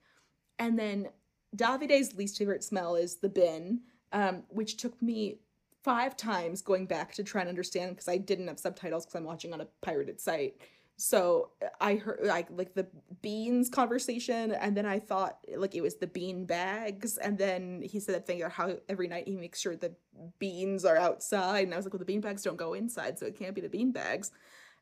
[0.59, 1.09] And then
[1.55, 3.81] Davide's least favorite smell is the bin,
[4.13, 5.41] um, which took me
[5.85, 9.25] five times going back to try and understand because I didn't have subtitles because I'm
[9.25, 10.57] watching on a pirated site.
[11.01, 12.89] So I heard like like the
[13.23, 18.01] beans conversation, and then I thought like it was the bean bags, and then he
[18.01, 19.95] said that thing about how every night he makes sure the
[20.41, 23.27] beans are outside, and I was like, well, the bean bags don't go inside, so
[23.27, 24.33] it can't be the bean bags.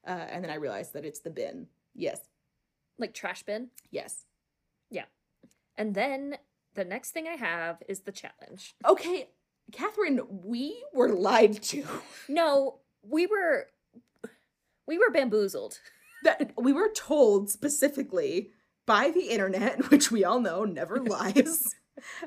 [0.06, 1.66] Uh, and then I realized that it's the bin.
[1.94, 2.20] Yes,
[2.98, 3.68] like trash bin.
[3.90, 4.24] yes.
[4.90, 5.04] Yeah,
[5.76, 6.38] and then
[6.76, 8.74] the next thing I have is the challenge.
[8.86, 9.28] Okay,
[9.70, 11.84] Catherine, we were lied to.
[12.26, 13.66] No, we were
[14.86, 15.78] we were bamboozled.
[16.26, 18.50] That we were told specifically
[18.84, 21.76] by the internet, which we all know never lies,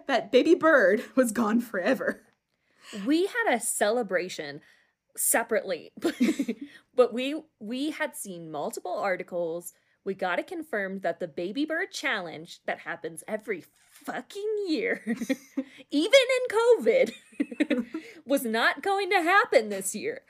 [0.07, 2.23] that Baby Bird was gone forever.
[3.05, 4.61] We had a celebration
[5.17, 5.91] separately.
[6.95, 9.73] but we we had seen multiple articles.
[10.05, 15.01] We got it confirmed that the baby bird challenge that happens every fucking year,
[15.91, 17.93] even in COVID,
[18.25, 20.21] was not going to happen this year.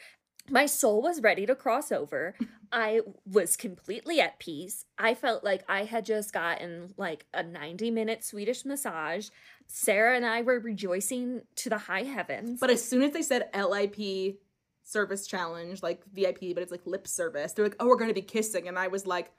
[0.49, 2.35] My soul was ready to cross over.
[2.71, 4.85] I was completely at peace.
[4.97, 9.29] I felt like I had just gotten like a 90 minute Swedish massage.
[9.67, 12.59] Sarah and I were rejoicing to the high heavens.
[12.59, 14.39] But as soon as they said LIP
[14.83, 18.15] service challenge, like VIP, but it's like lip service, they're like, oh, we're going to
[18.15, 18.67] be kissing.
[18.67, 19.31] And I was like,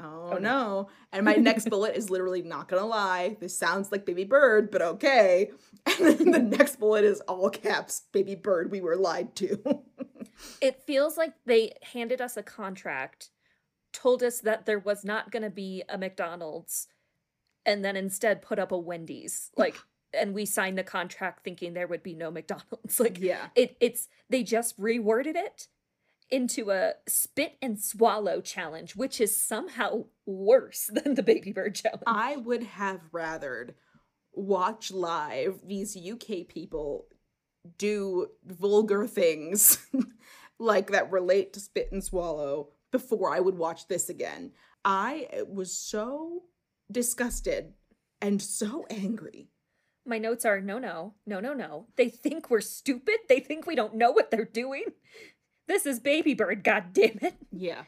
[0.00, 0.38] oh, Oh, no.
[0.38, 0.88] no.
[1.12, 3.36] And my next bullet is literally not to lie.
[3.40, 5.50] This sounds like Baby Bird, but okay.
[5.86, 9.82] And then the next bullet is all caps Baby Bird, we were lied to.
[10.60, 13.30] it feels like they handed us a contract,
[13.92, 16.88] told us that there was not to be a McDonald's,
[17.64, 19.50] and then instead put up a Wendy's.
[19.56, 19.76] Like,
[20.12, 23.00] and we signed the contract thinking there would be no McDonald's.
[23.00, 23.48] Like, yeah.
[23.54, 25.68] it it's they just reworded it
[26.30, 32.02] into a spit and swallow challenge, which is somehow worse than the baby bird challenge.
[32.06, 33.74] I would have rathered
[34.32, 37.06] watch live these UK people
[37.76, 39.78] do vulgar things
[40.58, 44.52] like that relate to spit and swallow before I would watch this again.
[44.84, 46.44] I was so
[46.90, 47.74] disgusted
[48.20, 49.50] and so angry.
[50.06, 51.86] My notes are no, no, no, no, no.
[51.96, 53.16] They think we're stupid.
[53.28, 54.84] They think we don't know what they're doing.
[55.68, 57.34] This is Baby Bird, god damn it.
[57.52, 57.82] Yeah.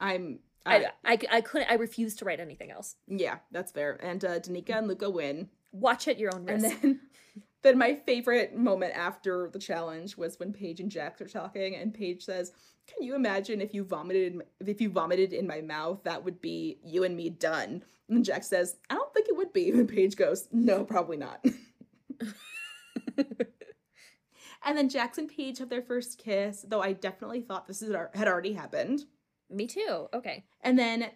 [0.00, 2.94] I'm I, I, I, I couldn't, I refuse to write anything else.
[3.08, 3.98] yeah, that's fair.
[4.02, 5.48] And uh Danica and Luca win.
[5.72, 6.64] Watch at your own risk.
[6.64, 7.00] And then
[7.62, 11.92] then my favorite moment after the challenge was when Paige and Jax are talking and
[11.92, 12.52] Paige says,
[12.86, 16.40] "Can you imagine if you vomited in, if you vomited in my mouth, that would
[16.40, 19.88] be you and me done." And Jax says, "I don't think it would be." And
[19.88, 21.44] Paige goes, "No, probably not."
[24.64, 28.28] and then and Paige have their first kiss, though I definitely thought this is, had
[28.28, 29.04] already happened.
[29.50, 30.08] Me too.
[30.12, 30.44] Okay.
[30.62, 31.10] And then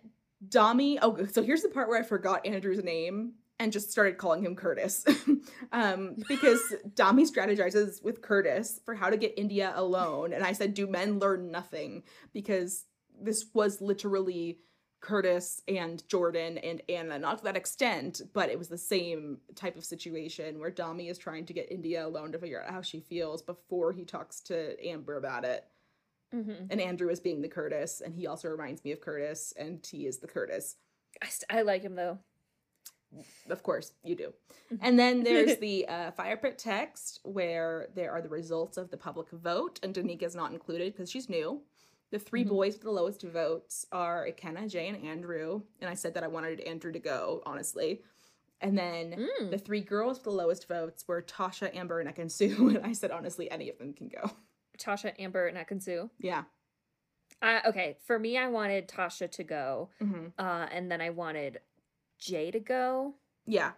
[0.48, 4.44] Dami, oh, so here's the part where I forgot Andrew's name and just started calling
[4.44, 5.04] him Curtis.
[5.72, 6.60] um, because
[6.94, 10.32] Dami strategizes with Curtis for how to get India alone.
[10.32, 12.02] And I said, Do men learn nothing?
[12.32, 12.84] Because
[13.20, 14.58] this was literally
[15.02, 19.76] Curtis and Jordan and Anna, not to that extent, but it was the same type
[19.76, 23.00] of situation where Dami is trying to get India alone to figure out how she
[23.00, 25.66] feels before he talks to Amber about it
[26.34, 26.64] Mm-hmm.
[26.70, 30.06] and Andrew is being the Curtis, and he also reminds me of Curtis, and he
[30.06, 30.76] is the Curtis.
[31.22, 32.20] I, st- I like him though.
[33.50, 34.32] Of course, you do.
[34.80, 38.96] And then there's the uh, fire pit text where there are the results of the
[38.96, 41.60] public vote, and Danica's not included because she's new.
[42.12, 42.48] The 3 Mhm.
[42.50, 45.62] boys with the lowest votes are Ikenna, Jay, and Andrew.
[45.80, 48.04] And I said that I wanted Andrew to go, honestly.
[48.60, 49.50] And then Mm.
[49.50, 52.68] the three girls with the lowest votes were Tasha, Amber, and Ekin-Su.
[52.76, 54.30] And I said, honestly, any of them can go.
[54.78, 56.10] Tasha, Amber, and Ekin-Su.
[56.18, 56.44] Yeah.
[57.40, 61.60] Uh, okay, for me, I wanted Tasha to go, hmm uh, and then I wanted
[62.18, 63.14] Jay to go
[63.46, 63.72] Yeah.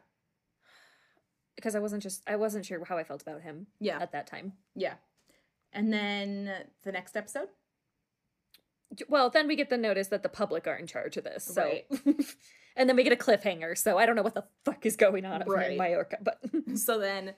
[1.54, 4.00] because I wasn't just I wasn't sure how I felt about him Yeah.
[4.00, 4.54] at that time.
[4.74, 4.96] Yeah.
[5.72, 7.48] And then the next episode?
[9.08, 11.62] Well, then we get the notice that the public are in charge of this, so
[11.62, 11.86] Right.
[12.76, 13.76] and then we get a cliffhanger.
[13.76, 15.78] So I don't know what the fuck is going on here in Right.
[15.78, 16.40] Mallorca, but
[16.78, 17.34] So then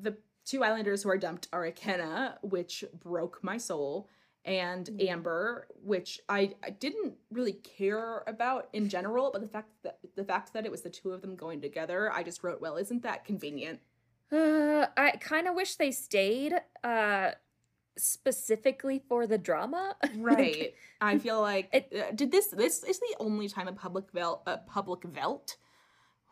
[0.00, 4.08] the two islanders who are dumped are Ikenna, which broke my soul,
[4.44, 5.08] and Mhm.
[5.10, 10.24] Amber, which I, I didn't really care about in general, but the fact that the
[10.24, 13.02] fact that it was the two of them going together, I just wrote, well, isn't
[13.02, 13.80] that convenient?
[14.32, 17.30] uh, I kind of wish they stayed uh,
[17.98, 19.96] specifically for the drama.
[20.02, 20.74] Like, Right.
[21.00, 24.42] I feel like It- uh, did this this is the only time a public vel
[24.46, 25.56] a public velt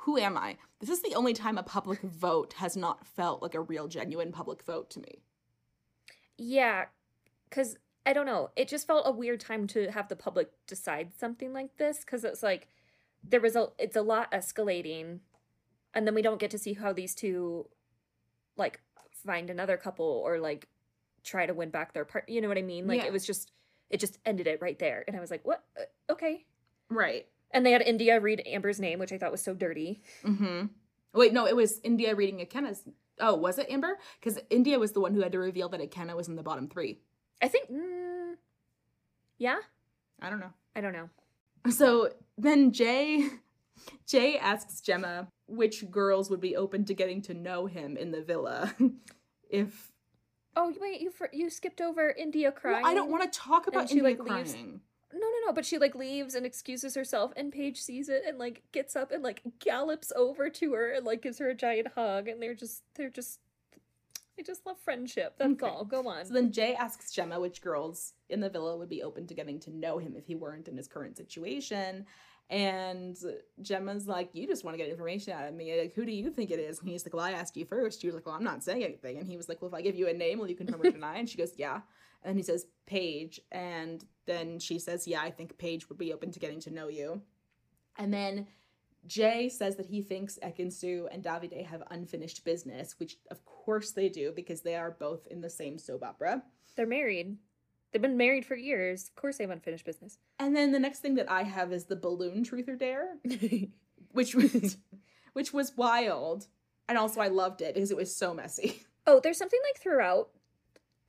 [0.01, 0.57] who am I?
[0.79, 4.31] This is the only time a public vote has not felt like a real genuine
[4.31, 5.19] public vote to me.
[6.39, 6.85] Yeah,
[7.49, 8.51] because I don't know.
[8.55, 12.23] It just felt a weird time to have the public decide something like this because
[12.25, 12.69] it's like
[13.29, 15.21] there was a it's a lot escalating,
[15.93, 17.67] and then we don't get to see how these two
[18.57, 18.81] like
[19.25, 20.69] find another couple or like
[21.27, 22.29] try to win back their part.
[22.29, 22.87] You know what I mean?
[22.87, 23.07] Like Yeah.
[23.07, 23.53] it was just
[23.91, 25.63] it just ended it right there, and I was like, what?
[25.79, 26.45] Uh, okay.
[26.89, 27.27] Right.
[27.53, 30.03] And they had India read Amber's name, which I thought was so dirty.
[30.25, 30.67] Mm-hmm.
[31.15, 32.83] Wait, no, it was India reading Ikenna's.
[33.21, 33.99] Oh, was it Amber?
[34.21, 36.69] Because India was the one who had to reveal that Ikenna was in the bottom
[36.69, 36.99] three.
[37.41, 38.35] I think, mm,
[39.39, 39.59] yeah,
[40.21, 40.53] I don't know.
[40.75, 41.09] I don't know.
[41.71, 43.29] So then Jay,
[44.07, 48.21] Jay asks Gemma which girls would be open to getting to know him in the
[48.23, 48.75] villa.
[49.51, 49.93] if
[50.57, 52.83] Oh wait, you for, you skipped over India crying.
[52.83, 54.81] well, I don't want to talk about India like, leaves- crying.
[55.13, 55.53] No, no, no.
[55.53, 59.13] But she like leaves and excuses herself, and Paige sees it and like gets up
[59.13, 62.55] and like gallops over to her and like gives her a giant hug, and they're
[62.55, 63.41] just they're just
[64.39, 65.35] I just love friendship.
[65.39, 65.67] That's Okay.
[65.67, 65.85] all.
[65.85, 66.27] Go on.
[66.27, 69.59] So then Jay asks Gemma which girls in the villa would be open to getting
[69.61, 72.05] to know him if he weren't in his current situation.
[72.49, 73.17] And
[73.61, 75.79] Gemma's like, You just want to get information out of me.
[75.79, 76.79] Like, who do you think it is?
[76.81, 78.01] And he's like, Well, I asked you first.
[78.01, 79.19] She was like, Well, I'm not saying anything.
[79.19, 80.91] And he was like, Well, if I give you a name, will you confirm or
[80.91, 81.19] deny?
[81.19, 81.81] And she goes, Yeah.
[82.23, 83.41] And he says, Paige.
[83.51, 86.89] And then she says, Yeah, I think Paige would be open to getting to know
[86.89, 87.23] you.
[87.97, 88.47] And then
[89.07, 94.09] Jay says that he thinks Ekinsu and Davide have unfinished business, which of course they
[94.09, 96.43] do because they are both in the same soap opera.
[96.77, 97.37] They're married.
[97.97, 99.09] They've been married for years.
[99.09, 100.19] Of course they have unfinished business.
[100.39, 103.17] And then the next thing that I have is the balloon truth or dare,
[104.13, 104.77] which was
[105.33, 106.47] which was wild.
[106.91, 108.83] And also I loved it because it was so messy.
[109.07, 110.29] Oh, there's something like throughout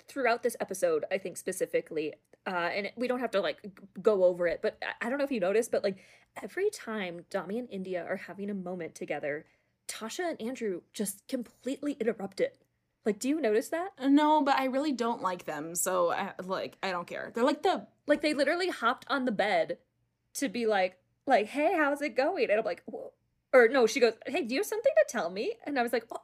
[0.08, 2.14] throughout this episode, I think specifically,
[2.46, 3.58] uh, and we don't have to like
[4.02, 5.98] go over it, but I- don't know if you noticed, but like
[6.42, 9.46] every time Dami and India are having a moment together,
[9.90, 12.58] Tasha and Andrew just completely interrupt it.
[13.08, 13.92] Like, do you notice that?
[14.06, 15.76] No, but I really don't like them.
[15.76, 17.32] So I, like I don't care.
[17.34, 19.78] They're like the Like they literally hopped on the bed
[20.36, 22.50] to be like, like, hey, how's it going?
[22.52, 23.14] And I'm like, Whoa.
[23.54, 25.54] or no, she goes, hey, do you have something to tell me?
[25.66, 26.20] And I was like, oh,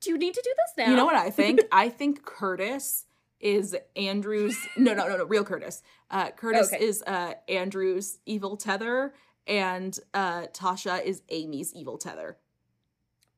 [0.00, 0.90] do you need to do this now?
[0.90, 1.60] You know what I think?
[1.70, 3.06] I think Curtis
[3.38, 5.82] is Andrew's no no no no real Curtis.
[6.10, 6.84] Uh Curtis Okay.
[6.84, 9.14] is uh Andrew's evil tether
[9.46, 12.36] and uh Tasha is Amy's evil tether.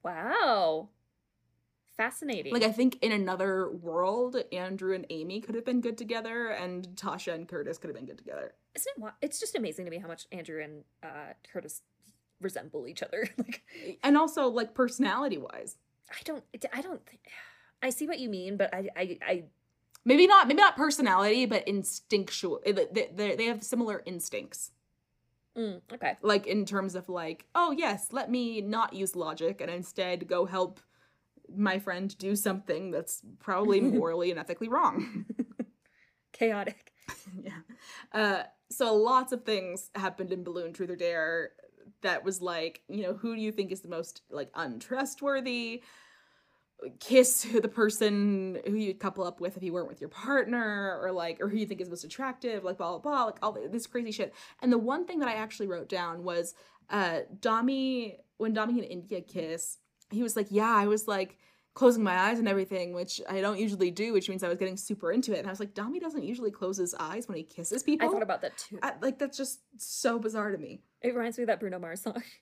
[0.02, 0.88] Wow.
[1.96, 2.52] Fascinating.
[2.52, 6.88] Like I think in another world Andrew and Amy could have been good together and
[6.96, 8.54] Tasha and Curtis could have been good together.
[8.74, 9.12] Isn't it?
[9.20, 11.82] It's just amazing to me how much Andrew and uh, Curtis
[12.40, 13.28] resemble each other.
[13.38, 13.62] like,
[14.02, 15.76] And also like personality wise.
[16.10, 16.42] I don't.
[16.72, 17.04] I don't.
[17.06, 17.20] Think,
[17.82, 18.88] I see what you mean, but I.
[18.96, 19.18] I.
[19.22, 19.44] I
[20.04, 22.60] Maybe not maybe not personality but instinctual.
[22.66, 24.72] eh, They, they, they have similar instincts.
[25.56, 26.16] mm, okay.
[26.22, 30.44] like in terms of like oh yes let me not use logic and instead go
[30.44, 30.80] help
[31.56, 35.26] my friend do something that's probably morally and ethically wrong.
[36.32, 36.92] Chaotic.
[37.42, 37.60] yeah.
[38.12, 41.50] Uh so lots of things happened in balloon truth or dare
[42.02, 45.82] that was like you know who do you think is the most like untrustworthy?
[46.98, 51.12] Kiss the person who you'd couple up with if you weren't with your partner or
[51.12, 53.86] like or who you think is most attractive like blah blah blah like all this
[53.86, 54.34] crazy shit.
[54.60, 56.54] And the one thing that i actually wrote down was
[56.90, 59.78] uh dami when dami and indiyah kiss
[60.12, 61.38] he was like yeah i was like
[61.74, 64.76] closing my eyes and everything which i don't usually do which means i was getting
[64.76, 67.42] super into it and i was like dami doesn't usually close his eyes when he
[67.44, 68.78] kisses people I thought about that too.
[68.82, 72.02] I- like that's just so bizarre to me It reminds me of that Bruno Mars
[72.02, 72.22] song.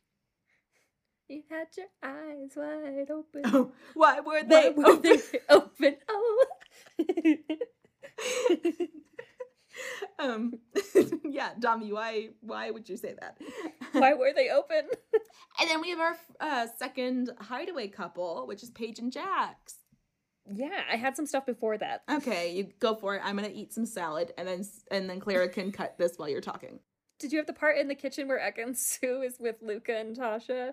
[1.28, 3.42] You had your eyes wide open.
[3.44, 5.02] oh why were Why they were open?
[5.02, 5.96] they open?
[6.08, 6.44] Oh.
[10.18, 10.54] um
[11.24, 13.38] yeah dami why why would you say that
[13.92, 14.82] Why were they open?
[15.60, 19.76] and then we have our uh second hideaway couple which is paige and jax
[20.52, 22.02] Yeah, I had some stuff before that.
[22.10, 25.48] okay you go for it i'm gonna eat some salad and then and then clara
[25.48, 26.80] can cut this while you're talking
[27.18, 30.72] Did you have the part in the kitchen where Ekin-Su is with Luca and Tasha?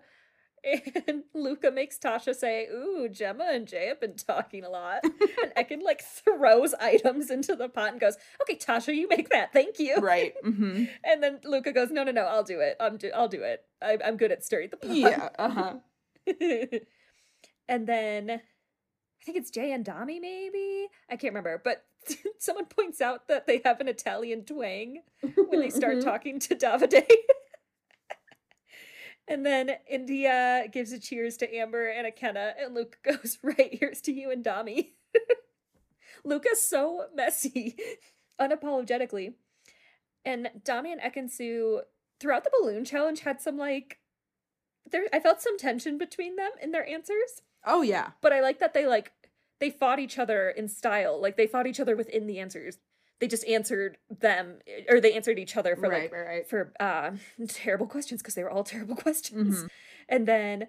[1.07, 4.99] And Luca makes Tasha say, Ooh, Gemma and Jay have been talking a lot.
[5.03, 9.53] and Ekin like throws items into the pot and goes, Okay, Tasha, you make that.
[9.53, 9.97] Thank you.
[9.97, 10.85] right mm-hmm.
[11.03, 12.75] And then Luca goes, No, no, no, I'll do it.
[12.79, 13.63] I'm do- I'll do it.
[13.81, 14.95] I- I'm good at stirring the pot.
[14.95, 15.73] yeah uh-huh
[17.69, 18.39] and then I
[19.25, 20.87] think it's Jay and Dami, maybe?
[21.09, 21.61] I can't remember.
[21.63, 21.83] But
[22.39, 25.01] someone points out that they have an Italian twang
[25.49, 26.03] when they start Mhm.
[26.03, 27.05] talking to Davide.
[29.27, 34.01] And then Indiyah gives a cheers to Amber and Ikenna, and Luke goes, Right, here's
[34.01, 34.91] to you and Dami.
[36.23, 37.75] Luca's so messy,
[38.41, 39.33] unapologetically.
[40.25, 41.81] And Dami and Ekin-Su,
[42.19, 43.99] throughout the balloon challenge, had some like
[44.89, 48.59] there I felt some tension between them in their answers, oh yeah but I like
[48.59, 49.11] that they like
[49.59, 51.19] they fought each other in style.
[51.21, 52.77] Like they fought each other within the answers.
[53.19, 56.71] They just answered them or they answered each other for right like right right for
[56.79, 57.11] uh
[57.47, 59.63] terrible questions because they were all terrible questions.
[59.63, 59.69] Mhm.
[60.09, 60.67] And then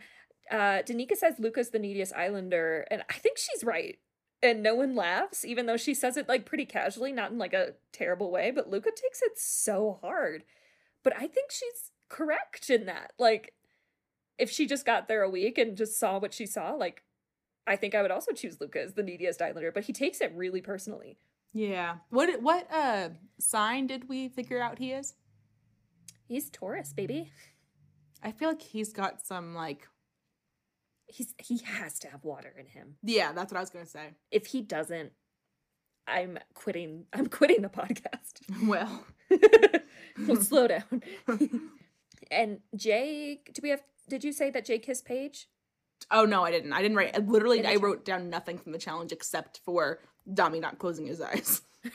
[0.50, 3.98] uh Danica says Luca's the neediest islander, and I think she's right.
[4.40, 7.52] And no one laughs, even though she says it like pretty casually, not in like
[7.54, 10.44] a terrible way, but Luca takes it so hard.
[11.02, 13.12] But I think she's correct in that.
[13.18, 13.54] Like,
[14.38, 17.02] if she just got there a week and just saw what she saw, like,
[17.66, 20.32] I think I would also choose Luca as the neediest islander, but he takes it
[20.34, 21.18] really personally.
[21.52, 23.08] Yeah what what uh
[23.40, 25.14] sign did we figure out he is
[26.26, 27.30] He's Taurus, baby.
[28.22, 29.88] i feel like he's got some like
[31.10, 32.96] He's he has to have water in him.
[33.02, 35.12] yeah that's what i was gonna say If he doesn't,
[36.06, 37.04] I'm quitting.
[37.12, 38.40] I'm quitting the podcast.
[38.66, 39.04] well
[40.26, 41.02] well, slow down.
[42.30, 43.82] and Jay, do we have?
[44.08, 45.48] Did you say that Jay kissed Paige?
[46.10, 46.72] Oh no, I didn't.
[46.72, 47.14] I didn't write.
[47.14, 50.00] I literally, I wrote down nothing from the challenge except for
[50.30, 51.62] Dami not closing his eyes.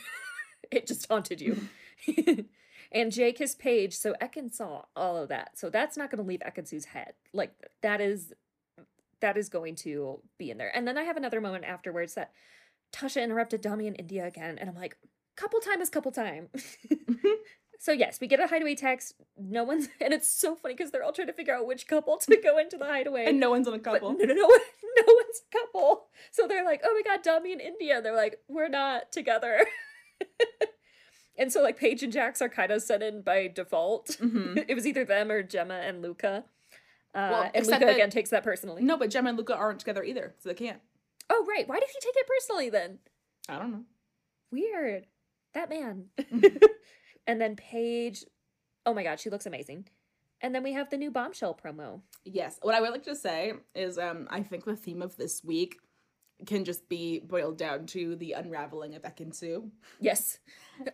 [0.70, 1.68] It just haunted you.
[2.94, 5.58] And Jay kissed Paige, so Ekin saw all of that.
[5.58, 7.14] So that's not going to leave Ekin-Su's head.
[7.32, 8.32] Like that is
[9.20, 10.74] that is going to be in there.
[10.74, 12.30] And then I have another moment afterwards that
[12.92, 14.96] Tasha interrupted Dami in Indiyah again, and I'm like,
[15.34, 16.48] couple time is couple time.
[16.88, 17.28] Mm-hmm.
[17.84, 19.14] So yes, we get a hideaway text.
[19.38, 22.16] No one's, and it's so funny because they're all trying to figure out which couple
[22.16, 23.26] to go into the hideaway.
[23.26, 24.12] and no one's on a But couple.
[24.12, 24.40] no, no, no,
[24.96, 26.06] no one's a couple.
[26.30, 28.02] So they're like, oh my god, Dami in Indiyah.
[28.02, 29.66] They're like, we're not together.
[31.36, 34.16] and so like Paige and Jax are kind of set in by default.
[34.18, 34.64] Mhm.
[34.66, 36.44] it was either them or Gemma and Luca.
[37.14, 38.82] Uh, Well, and Luca that- again takes that personally.
[38.82, 40.80] No, but Gemma and Luca aren't together either, so they can't.
[41.28, 42.98] Oh right, why did he take it personally then?
[43.46, 43.84] I don't know.
[44.50, 45.06] Weird.
[45.52, 46.06] That man.
[47.26, 48.24] And then Paige,
[48.86, 49.86] oh my god, she looks amazing.
[50.40, 52.02] And then we have the new bombshell promo.
[52.24, 52.58] Yes.
[52.60, 55.76] What I would like to say is um I think the theme of this week
[56.46, 59.70] can just be boiled down to the unraveling of Ekin-Su.
[60.00, 60.38] Yes,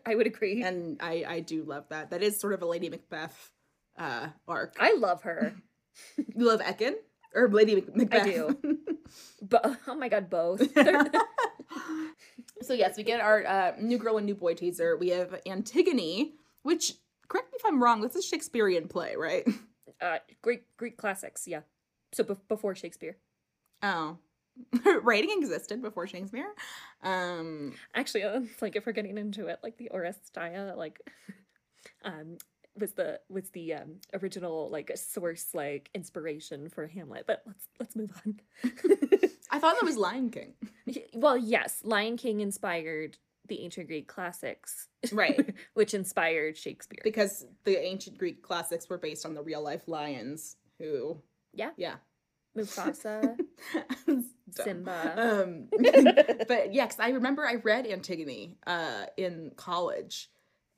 [0.07, 0.63] I would agree.
[0.63, 2.11] And I I do love that.
[2.11, 3.53] That is sort of a Lady Macbeth
[3.99, 4.77] uh arc.
[4.79, 5.55] I love her.
[6.17, 6.95] you love Ekin?
[7.35, 8.25] Or Lady Mac- Macbeth?
[8.25, 8.59] do.
[9.43, 10.63] But oh my god, both.
[12.63, 14.97] So yes, we get our uh, new girl and new boy teaser.
[14.97, 16.93] We have Antigone, which
[17.29, 18.03] correct me if I'm wrong.
[18.03, 19.49] This is a Shakespearean play, right?
[20.01, 21.61] uh, Greek Greek classics, yeah.
[22.13, 23.17] So be- before Shakespeare.
[23.83, 24.19] Oh,
[25.03, 26.53] writing existed before Shakespeare.
[27.03, 31.01] Um, Actually, uh, like if we're getting into it, like the Oresteia, like,
[32.05, 32.37] um,
[32.81, 37.25] was the was the um original like source like inspiration for Hamlet.
[37.27, 38.41] But let's let's move on.
[39.51, 40.55] I thought that was Lion King.
[41.15, 43.19] well, yes, Lion King inspired
[43.49, 45.55] the ancient Greek classics, Right.
[45.75, 47.01] which inspired Shakespeare.
[47.03, 51.21] because the ancient Greek classics were based on the real life lions who
[51.53, 51.71] Yeah.
[51.77, 51.97] yeah
[52.57, 53.37] Mufasa,
[54.51, 55.43] Simba.
[55.43, 55.69] um
[56.49, 60.31] but yeah because i remember i read antigone uh in college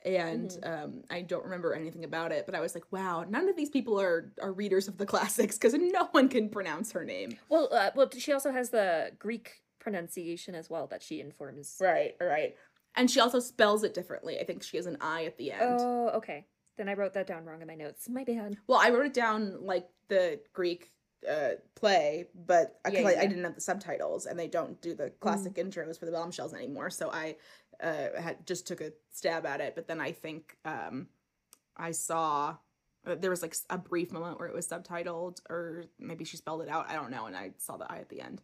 [0.05, 0.85] and Mm-hmm.
[0.85, 3.71] um i don't remember anything about it but i was like wow none of these
[3.71, 7.69] people are are readers of the classics because no one can pronounce her name Well,
[7.73, 11.77] uh, well, she also has the Greek pronunciation as well that she informs.
[11.81, 12.55] right right
[12.97, 15.79] and she also spells it differently i think she has an i at the end
[15.81, 16.47] Oh, okay.
[16.79, 18.09] Then I wrote that down wrong in my notes.
[18.09, 18.57] My bad.
[18.67, 20.91] Well, I wrote it down like the Greek
[21.31, 23.21] uh, play, but I, 'cause Yeah, I.
[23.21, 26.55] I didn't have the subtitles, and they don't do the classic intros for the bombshells
[26.55, 26.89] anymore.
[26.89, 27.37] So I
[27.83, 31.09] uh, had just took a stab at it, but then I think um,
[31.77, 32.57] I saw
[33.07, 36.63] uh, there was like a brief moment where it was subtitled, or maybe she spelled
[36.63, 36.89] it out.
[36.89, 38.41] I don't know, and I saw the I at the end.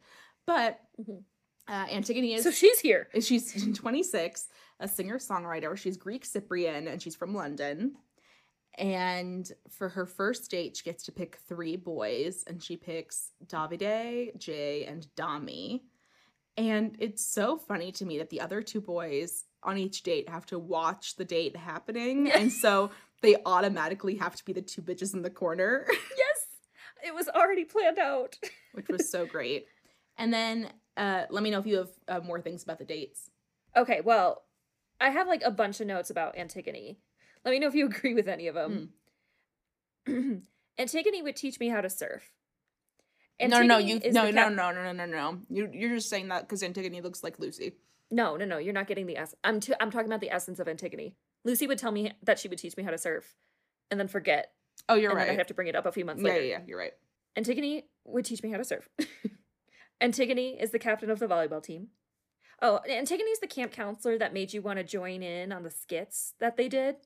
[0.46, 1.22] But Mhm.
[1.68, 3.08] uh, Antigone is So she's here.
[3.20, 4.48] She's 26,
[4.80, 5.76] a singer songwriter.
[5.76, 7.94] She's Greek Cyprian and she's from London.
[8.78, 14.36] And for her first date, she gets to pick three boys, and she picks Davide,
[14.38, 15.82] Jay, and Dami.
[16.58, 20.44] And it's so funny to me that the other two boys on each date have
[20.46, 22.30] to watch the date happening.
[22.32, 22.90] and so
[23.22, 25.86] they automatically have to be the two bitches in the corner,
[26.18, 26.46] Yes,
[27.06, 28.36] it was already planned out.
[28.72, 29.66] which was so great.
[30.16, 33.30] And then uh, let me know if you have uh, more things about the dates.
[33.76, 34.42] Okay, well,
[35.00, 36.98] I have like a bunch of notes about Antigone.
[37.44, 38.90] Let me know if you agree with any of them.
[40.78, 42.32] Antigone would teach me how to surf.
[43.40, 45.38] No, no, you no, no, no, no, no, no, no.
[45.48, 47.74] You you're just saying that because Antigone looks like Lucy.
[48.10, 48.58] No, no, no.
[48.58, 49.34] You're not getting the s.
[49.44, 51.14] I'm t- I'm talking about the essence of Antigone.
[51.44, 53.36] Lucy would tell me that she would teach me how to surf,
[53.90, 54.52] and then forget,
[54.88, 55.30] Oh, you're and right.
[55.30, 56.44] I'd have to bring it up a few months yeah, later.
[56.44, 56.92] yeah, yeah, you're right.
[57.36, 58.88] Antigone would teach me how to surf.
[60.00, 61.88] Antigone is the captain of the volleyball team.
[62.60, 65.70] Oh, Antigone is the camp counselor that made you want to join in on the
[65.70, 66.96] skits that they did.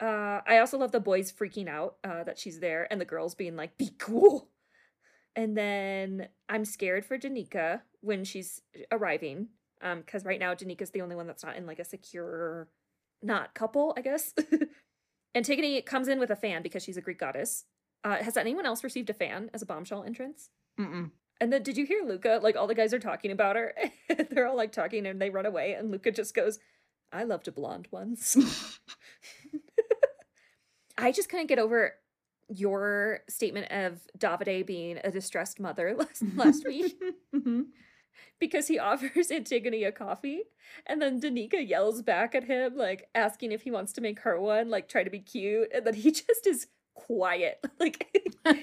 [0.00, 3.34] Uh, I also love the boys freaking out uh, that she's there and the girls
[3.34, 4.48] being like, be cool.
[5.36, 8.62] And then I'm scared for Danica when she's
[8.92, 9.48] arriving.
[9.82, 12.68] Um, because right now Danica's the only one that's not in like a secure,
[13.22, 14.32] not couple, I guess.
[15.34, 17.64] Antigone comes in with a fan because she's a Greek goddess.
[18.04, 20.50] Uh, has anyone else received a fan as a bombshell entrance?
[20.78, 21.10] Mm-mm.
[21.40, 22.40] And then did you hear Luca?
[22.42, 23.74] Like all the guys are talking about her.
[24.30, 25.74] They're all like talking and they run away.
[25.74, 26.58] And Luca just goes,
[27.12, 28.36] I loved a blonde once.
[30.98, 31.94] I just couldn't get over
[32.56, 37.00] your statement of Davide being a distressed mother last, last week
[37.34, 37.66] Mhm.
[38.38, 40.42] because he offers Antigone a coffee
[40.86, 44.40] and then Danica yells back at him, like asking if he wants to make her
[44.40, 45.68] one, like try to be cute.
[45.74, 47.64] And then he just is quiet.
[47.80, 48.06] Like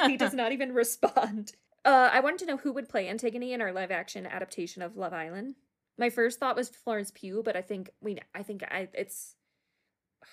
[0.07, 1.51] he does not even respond.
[1.83, 4.95] Uh, I wanted to know who would play Antigone in our live action adaptation of
[4.97, 5.55] Love Island.
[5.97, 9.35] My first thought was Florence Pugh, but I think we, I think I, it's,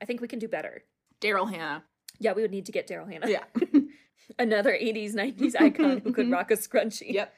[0.00, 0.84] I think we can do better.
[1.20, 1.82] Daryl Hannah.
[2.18, 3.44] Yeah, we would need to get Daryl Hannah, Yeah.
[4.38, 7.12] another '80s '90s icon who could rock a scrunchie.
[7.12, 7.32] yep.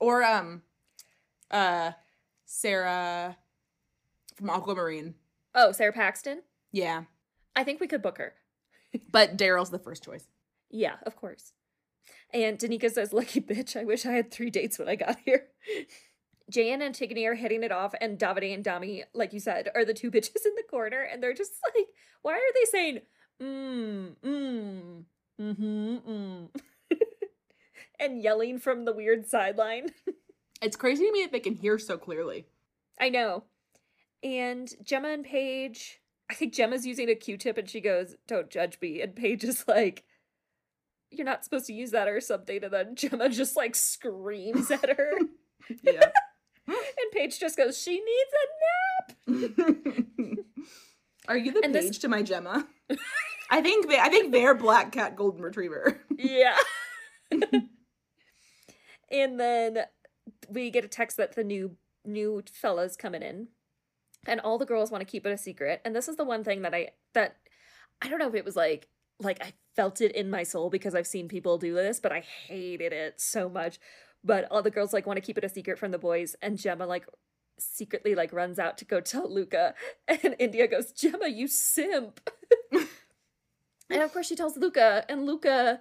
[0.00, 0.62] Or um,
[1.50, 1.92] uh,
[2.44, 3.36] Sara
[4.36, 5.14] from Aquamarine.
[5.54, 6.42] Oh, Sara Paxton.
[6.72, 7.04] Yeah.
[7.56, 8.34] I think we could book her.
[9.10, 10.26] But Daryl's the first choice.
[10.70, 11.52] Yeah, of course.
[12.32, 15.46] And Danica says, Lucky bitch, I wish I had three dates when I got here.
[16.50, 19.84] Jay and Antigone are hitting it off, and Davide and Dami, like you said, are
[19.84, 21.86] the two bitches in the corner, and they're just like,
[22.22, 23.00] why are they saying,
[23.42, 25.04] mmm, mmm,
[25.40, 26.48] mm-hmm, mm,
[28.00, 29.88] and yelling from the weird sideline?
[30.62, 32.46] It's crazy to me that they can hear so clearly.
[32.98, 33.44] I know.
[34.22, 38.78] And Gemma and Paige, I think Gemma's using a Q-tip, and she goes, "Don't judge
[38.80, 40.04] me," and Paige is like,
[41.10, 44.96] "You're not supposed to use that or something," and then Gemma just like screams at
[44.96, 45.12] her.
[45.82, 46.12] Yeah.
[46.66, 48.32] And Paige just goes, She needs
[49.28, 50.46] a nap.
[51.28, 52.66] Are you the And page this- to my Gemma?
[53.50, 56.00] I think they I think they're black cat golden retriever.
[56.16, 56.56] Yeah.
[59.10, 59.78] and then
[60.48, 63.48] we get a text that the new new fella's coming in.
[64.26, 65.82] And all the girls want to keep it a secret.
[65.84, 67.36] And this is the one thing that I that
[68.00, 68.88] I don't know if it was like
[69.20, 72.20] like I felt it in my soul because I've seen people do this, but I
[72.20, 73.78] hated it so much.
[74.24, 76.58] But all the girls like want to keep it a secret from the boys, and
[76.58, 77.06] Gemma like
[77.58, 79.74] secretly like runs out to go tell Luca,
[80.08, 82.20] and India goes, "Gemma, you simp."
[82.72, 85.80] and of course she tells Luca, and Luca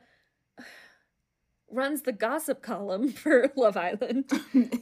[1.72, 4.32] runs the gossip column for Love Island.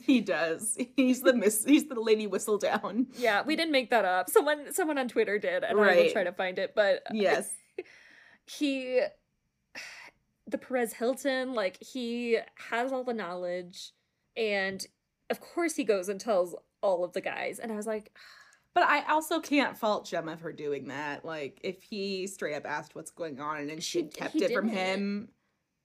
[0.04, 0.78] he does.
[0.96, 3.08] He's the miss he's the lady Whistledown.
[3.18, 4.30] Yeah, we didn't make that up.
[4.30, 6.12] Someone someone on Twitter did, and I will Right.
[6.12, 6.74] try to find it.
[6.76, 7.50] But Yes.
[8.46, 9.02] he
[10.48, 12.39] the Perez Hilton, like he
[12.70, 13.92] has all the knowledge
[14.36, 14.86] and
[15.30, 17.60] of course he goes and tells all of the guys.
[17.60, 18.12] And I was like,
[18.74, 21.26] But I also can't fault Gemma for doing that.
[21.26, 24.54] Like, if he straight up asked what's going on and then she She- kept it
[24.54, 25.28] from him.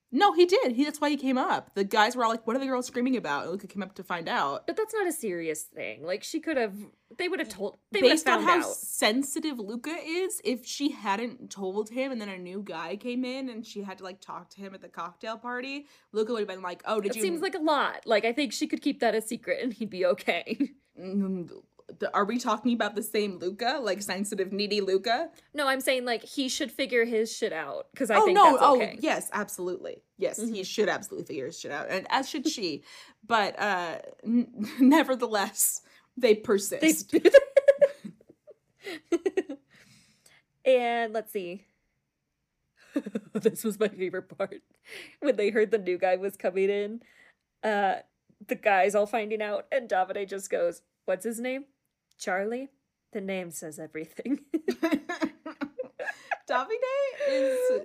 [0.09, 0.71] No, he did.
[0.71, 1.75] He that's why he came up.
[1.75, 3.93] The guys were all like, "What are the girls screaming about?" And Luca came up
[3.95, 4.65] to find out.
[4.65, 6.01] but that's not a serious thing.
[6.05, 6.73] Like she could have
[7.17, 8.73] they would have told they would have Based on how out.
[8.73, 13.49] sensitive Luca is, if she hadn't told him and then a new guy came in
[13.49, 16.47] and she had to like talk to him at the cocktail party, Luca would have
[16.47, 18.05] been like, "Oh, did It you?" seems like a lot.
[18.05, 20.57] Like I think she could keep that a secret and he'd be okay.
[20.99, 21.49] Mm,
[22.13, 25.29] Are we talking about the same Luca, like sensitive, needy Luca?
[25.53, 28.43] no, I'm saying like he should figure his shit out because I oh think no!
[28.43, 28.97] that's oh okay.
[28.99, 30.01] yes, absolutely.
[30.17, 30.65] Yes, he Mhm.
[30.65, 32.83] should absolutely figure his shit out, and as should she.
[33.25, 35.81] but uh, n- nevertheless,
[36.17, 37.11] they persist.
[37.11, 37.21] They
[40.65, 41.65] and let's see.
[43.33, 44.61] this was my favorite part.
[45.19, 47.01] When they heard the new guy was coming in,
[47.63, 47.97] uh
[48.47, 51.65] the guys all finding out, and Davide just goes, What's his name?
[52.17, 52.69] Charlie?
[53.13, 54.41] The name says everything.
[56.49, 56.77] Davide
[57.29, 57.81] is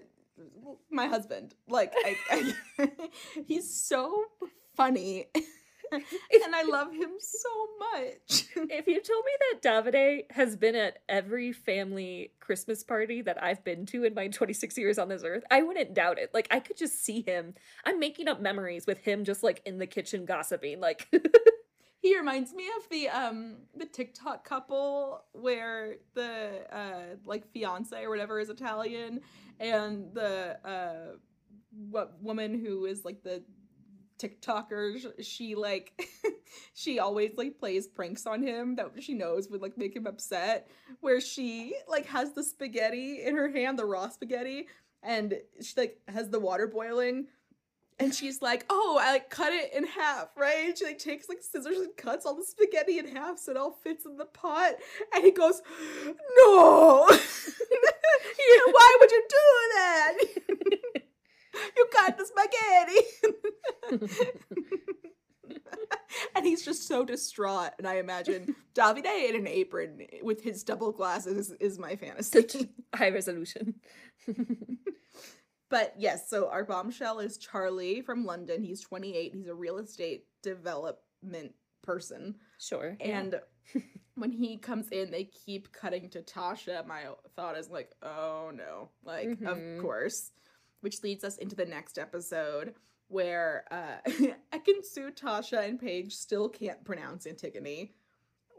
[0.91, 1.55] my husband.
[1.69, 2.17] Like, I,
[2.79, 2.91] I,
[3.47, 4.25] he's so
[4.77, 5.27] funny,
[6.45, 8.47] and I love him so much.
[8.71, 13.63] if you told me that Davide has been at every family Christmas party that I've
[13.65, 16.31] been to in my 26 years on this earth, I wouldn't doubt it.
[16.33, 17.55] Like I could just see him.
[17.85, 20.81] I'm making up memories with him just like in the kitchen gossiping.
[20.81, 21.09] Like
[22.03, 28.11] He reminds me of the um the TikTok couple where the uh like fiance or
[28.11, 29.21] whatever is Italian
[29.61, 31.17] and the uh
[31.91, 33.45] what woman who is like the
[34.23, 36.09] TikToker she like
[36.75, 40.69] she always like plays pranks on him that she knows would like make him upset
[41.01, 44.69] where she like has the spaghetti in her hand the raw spaghetti
[45.03, 47.27] and she like has the water boiling
[47.99, 51.29] and she's like, "Oh, I like cut it in half, right?" And she like takes
[51.29, 54.25] like scissors and cuts all the spaghetti in half so it all fits in the
[54.25, 54.75] pot.
[55.15, 55.63] And he goes,
[56.05, 59.37] "No, why would you do
[59.75, 60.15] that?
[61.77, 64.27] you cut the spaghetti."
[66.37, 67.71] and he's just so distraught.
[67.79, 72.41] And I imagine Davide in an apron with his double glasses is, is my fantasy.
[72.43, 72.57] such
[72.95, 73.75] high resolution.
[75.71, 78.63] But yes, so our bombshell is Charlie from London.
[78.63, 79.35] He's 28.
[79.35, 82.35] He's a real estate development person.
[82.61, 82.97] sure.
[83.01, 83.41] And
[84.15, 86.87] when he comes in, they keep cutting to Tasha.
[86.87, 87.05] My
[87.37, 88.91] thought is like, oh no.
[89.03, 89.77] Like, Mhm.
[89.79, 90.31] of course.
[90.83, 92.75] Which leads us into the next episode
[93.09, 94.11] where uh
[94.55, 97.93] Ekin-Su, Tasha, and Paige still can't pronounce Antigone.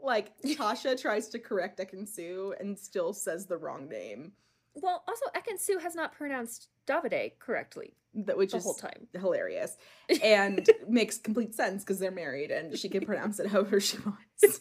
[0.02, 4.32] Like, Tasha tries to correct Ekin-Su and still says the wrong name.
[4.74, 9.06] Well, also Ekin-Su has not pronounced Davide correctly That which the is whole time.
[9.12, 9.76] hilarious
[10.22, 14.60] and makes complete sense because they're married and she can pronounce it however she wants.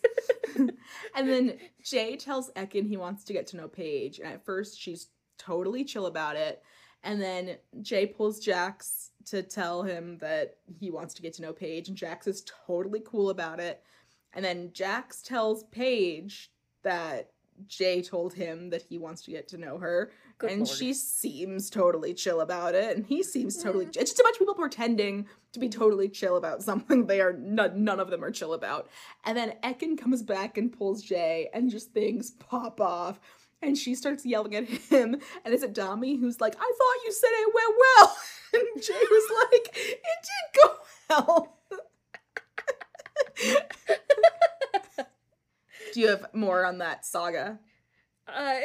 [1.16, 4.80] and then Jay tells Ekin he wants to get to know Paige, and at first
[4.80, 5.08] she's
[5.40, 6.62] totally chill about it.
[7.04, 11.54] And then Jay pulls Jax to tell him that he wants to get to know
[11.54, 13.82] Paige, and Jax is totally cool about it.
[14.34, 16.52] And then Jax tells Paige
[16.84, 17.30] that
[17.68, 20.12] Jay told him that he wants to get to know her.
[20.38, 20.78] Good and lord.
[20.78, 22.98] she seems totally chill about it.
[22.98, 23.98] And he seems totally Mm.
[23.98, 27.34] It's just a bunch of people pretending to be totally chill about something they are
[27.34, 28.90] none, none of them are chill about.
[29.26, 33.20] And then Ekin comes back and pulls Jay and just things pop off.
[33.64, 35.16] And she starts yelling at him.
[35.46, 38.18] And it's Adami who's like, I thought you said it went well.
[38.56, 40.76] And Jay was like, it did go
[41.10, 41.58] well.
[45.92, 47.58] Do you have more on that saga?
[48.28, 48.60] Uh,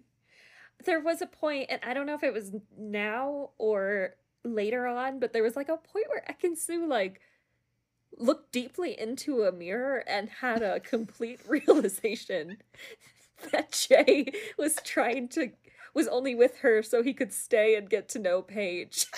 [0.86, 5.18] there was a point, and I don't know if it was now or later on,
[5.20, 7.20] but there was like a point where Ekin-Su like
[8.18, 12.58] looked deeply into a mirror and had a complete realization
[13.52, 15.50] that Jay was trying to
[15.94, 19.06] was only with her so he could stay and get to know Paige.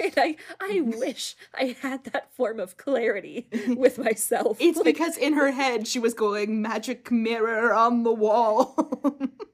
[0.00, 4.56] And I, I wish I had that form of clarity with myself.
[4.60, 8.74] It's Like, because in her head she was going magic mirror on the wall.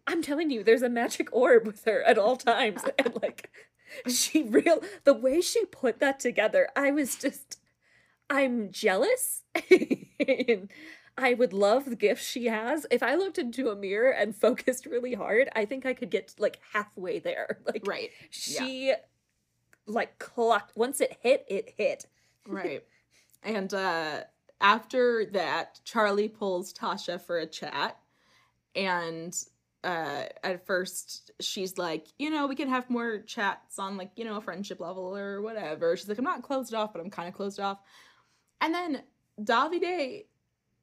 [0.06, 2.82] I'm telling you, there's a magic orb with her at all times.
[2.96, 3.50] And like
[4.06, 7.58] she real the way she put that together, I was just
[8.30, 9.42] I'm jealous.
[9.68, 10.70] and
[11.18, 12.86] I would love the gifts she has.
[12.92, 16.34] If I looked into a mirror and focused really hard, I think I could get
[16.38, 17.58] like halfway there.
[17.66, 18.10] Like right.
[18.30, 18.94] she
[19.86, 22.06] like clocked once it hit, it hit.
[22.50, 22.82] Right.
[23.42, 24.20] and uh
[24.58, 27.98] after that, Charlie pulls Tasha for a chat.
[28.74, 29.36] And
[29.84, 34.24] uh at first she's like, you know, we can have more chats on like, you
[34.24, 35.94] know, a friendship level or whatever.
[35.94, 37.80] She's like, I'm not closed off, but I'm kind of closed off.
[38.62, 39.02] And then
[39.42, 40.24] Davide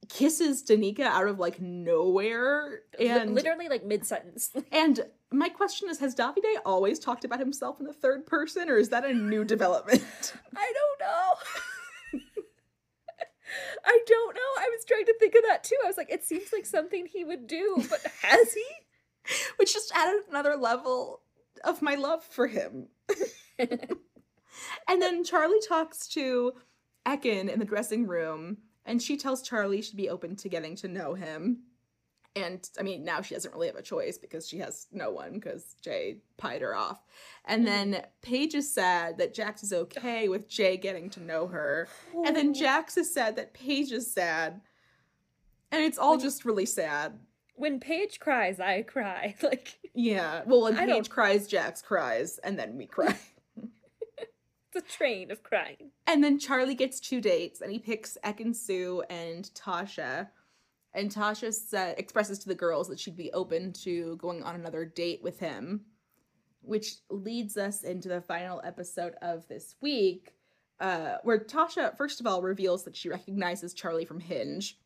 [0.09, 2.81] kisses Danica out of like nowhere.
[2.99, 4.51] And literally like mid sentence.
[4.71, 8.77] and my question is, has Davide always talked about himself in the third person, or
[8.77, 10.33] is that a new development?
[10.55, 12.21] I don't know.
[13.85, 14.41] I don't know.
[14.57, 15.77] I was trying to think of that too.
[15.83, 18.65] I was like, it seems like something he would do, but has he?
[19.57, 21.21] Which just added another level
[21.63, 22.87] of my love for him.
[23.57, 26.53] and then Charlie talks to
[27.05, 30.87] Ekin in the dressing room, and she tells Charlie she'd be open to getting to
[30.87, 31.63] know him.
[32.37, 35.35] And I mean, now she doesn't really have a choice because she has no one
[35.35, 37.01] because Jay pied her off.
[37.45, 37.91] And mm-hmm.
[37.91, 41.87] then Paige is sad that Jax is okay with Jay getting to know her.
[42.25, 44.59] And then Jax is sad that Paige is sad.
[45.71, 47.19] And it's all just really sad.
[47.55, 49.35] when Paige cries, I cry.
[49.41, 50.41] Like Yeah.
[50.45, 53.17] Well, when I Paige don't- cries, Jax cries, and then we cry.
[54.75, 55.91] a train of crying.
[56.07, 60.29] and then Charlie gets two dates, and he picks Ekin-Su and Tasha.
[60.93, 64.85] And Tasha sa expresses to the girls that she'd be open to going on another
[64.85, 65.81] date with him,
[66.61, 70.35] which leads us into the final episode of this week,
[70.79, 74.79] uh, where Tasha, first of all, reveals that she recognizes Charlie from Hinge.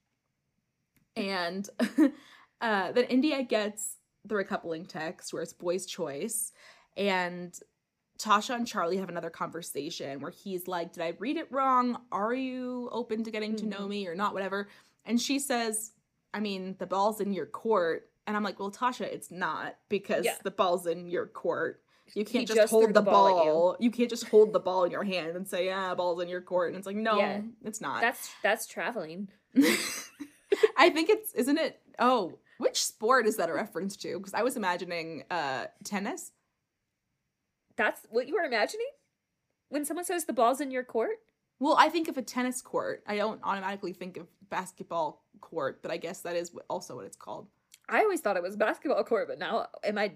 [1.16, 1.70] And
[2.62, 6.52] uh, then Indiyah gets the recoupling text where it's boy's choice.
[6.98, 7.58] And
[8.20, 12.02] Tasha and Charlie have another conversation where he's like, Did I read it wrong?
[12.12, 13.90] Are you open to getting to know Mhm.
[13.90, 14.34] me or not?
[14.34, 14.68] Whatever.
[15.06, 15.92] And she says,
[16.34, 18.10] I mean, the ball's in your court.
[18.28, 20.36] And I'm like, Well, Tasha, it's not because Yeah.
[20.44, 21.82] the ball's in your court.
[22.16, 23.86] You can't just, just hold the the ball at you.
[23.86, 23.92] You.
[23.92, 26.70] can't just hold the ball in your hand and say, Yeah, ball's in your court.
[26.70, 27.42] And it's like, No, Yeah.
[27.64, 28.02] it's not.
[28.02, 29.30] That's that's traveling.
[30.78, 31.80] I think it's, isn't it?
[32.00, 34.18] Oh, which sport is that a reference to?
[34.18, 36.32] Because I was imagining uh tennis.
[37.80, 38.90] That's what you were imagining?
[39.70, 41.16] When someone says the ball's in your court?
[41.60, 43.04] Well, I think of a tennis court.
[43.08, 47.16] I don't automatically think of basketball court, but I guess that is also what it's
[47.16, 47.48] called.
[47.88, 50.12] I always thought it was basketball court, but now am I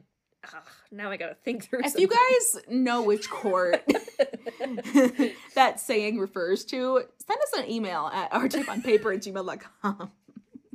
[0.91, 3.82] now I gotta think through If you guys know which court
[5.55, 10.11] that saying refers to, send us an email at rtypeonpaper at gmail.com.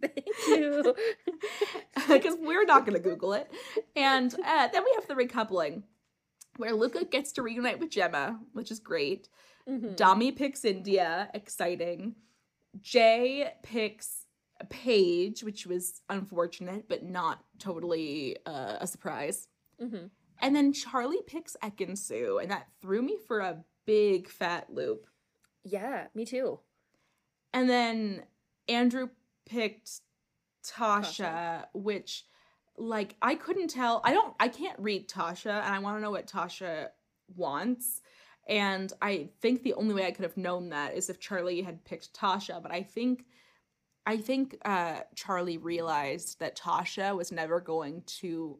[0.00, 0.94] Thank you.
[2.08, 3.50] because we're not going to Google it.
[3.96, 5.82] And uh, then we have the recoupling,
[6.58, 9.28] where Luca gets to reunite with Gemma, which is great.
[9.66, 9.96] Mhm.
[9.96, 12.16] Dami picks Indiyah, exciting.
[12.80, 14.26] Jay picks
[14.68, 19.46] Paige, which was unfortunate, but not totally uh, a surprise.
[19.80, 20.10] Mhm.
[20.40, 25.06] And then Charlie picks Ekin-Su, and that threw me for a big fat loop.
[25.64, 26.60] Yeah, me too.
[27.52, 28.26] And then
[28.68, 29.10] Andrew
[29.46, 30.00] picked
[30.64, 31.68] Tasha, Tasha.
[31.72, 32.26] which
[32.78, 34.00] like I couldn't tell.
[34.04, 36.88] I don't I can't read Tasha and I want to know what Tasha
[37.36, 38.00] wants.
[38.48, 41.84] And I think the only way I could have known that is if Charlie had
[41.84, 43.26] picked Tasha, but I think
[44.06, 48.58] I think uh Charlie realized that Tasha was never going to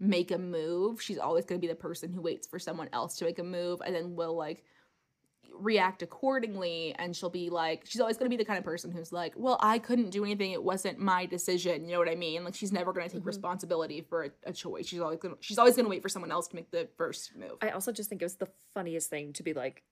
[0.00, 1.00] make a move.
[1.00, 3.44] She's always going to be the person who waits for someone else to make a
[3.44, 4.64] move and then will like
[5.54, 8.90] react accordingly and she'll be like she's always going to be the kind of person
[8.90, 10.50] who's like well i couldn't do anything.
[10.52, 11.84] It wasn't my decision.
[11.84, 12.44] You know what i mean?
[12.44, 13.26] Like she's never going to take Mhm.
[13.26, 14.86] responsibility for a, a choice.
[14.86, 16.88] She's always going to she's always going to wait for someone else to make the
[16.96, 17.58] first move.
[17.60, 19.82] I also just think it was the funniest thing to be like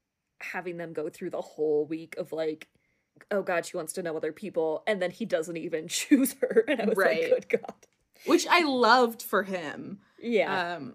[0.40, 2.68] having them go through the whole week of like,
[3.30, 6.64] oh god, she wants to know other people, and then he doesn't even choose her,
[6.68, 7.30] and I was Right.
[7.32, 7.74] like, good god,
[8.26, 9.98] which i loved for him.
[10.20, 10.94] Yeah, um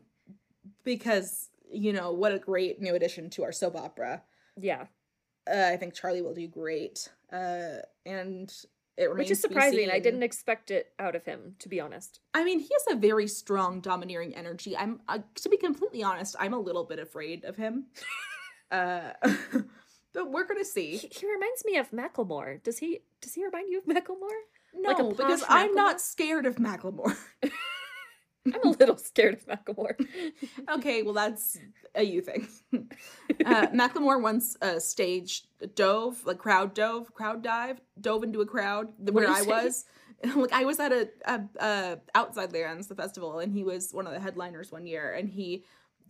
[0.84, 4.24] because you know what a great new addition to our soap opera
[4.60, 4.86] yeah,
[5.49, 8.53] uh, i think charlie will do great uh and
[8.97, 9.89] it remains which is surprising.
[9.91, 12.22] I didn't expect it out of him, to be honest.
[12.34, 14.78] I mean, he has a very strong, domineering energy.
[14.78, 17.88] I'm, uh, to be completely honest, I'm a little bit afraid of him.
[18.72, 19.12] uh,
[20.14, 20.95] but we're gonna see.
[20.95, 22.64] He, he reminds me of Macklemore.
[22.64, 23.01] Does he?
[23.20, 24.39] Does he remind you of Macklemore?
[24.74, 27.16] No, like because posh I'm not scared of Macklemore.
[28.54, 29.96] I'm a little scared of Macklemore.
[30.76, 31.58] okay, well that's
[31.96, 32.48] a you thing.
[32.74, 35.43] uh, Macklemore once uh, stage
[35.76, 39.86] dove, like crowd dove, crowd dive, dove into a crowd where I was.
[40.34, 44.08] Like I was at a, a, a outside lands, the festival, and he was one
[44.08, 45.66] of the headliners one year, and he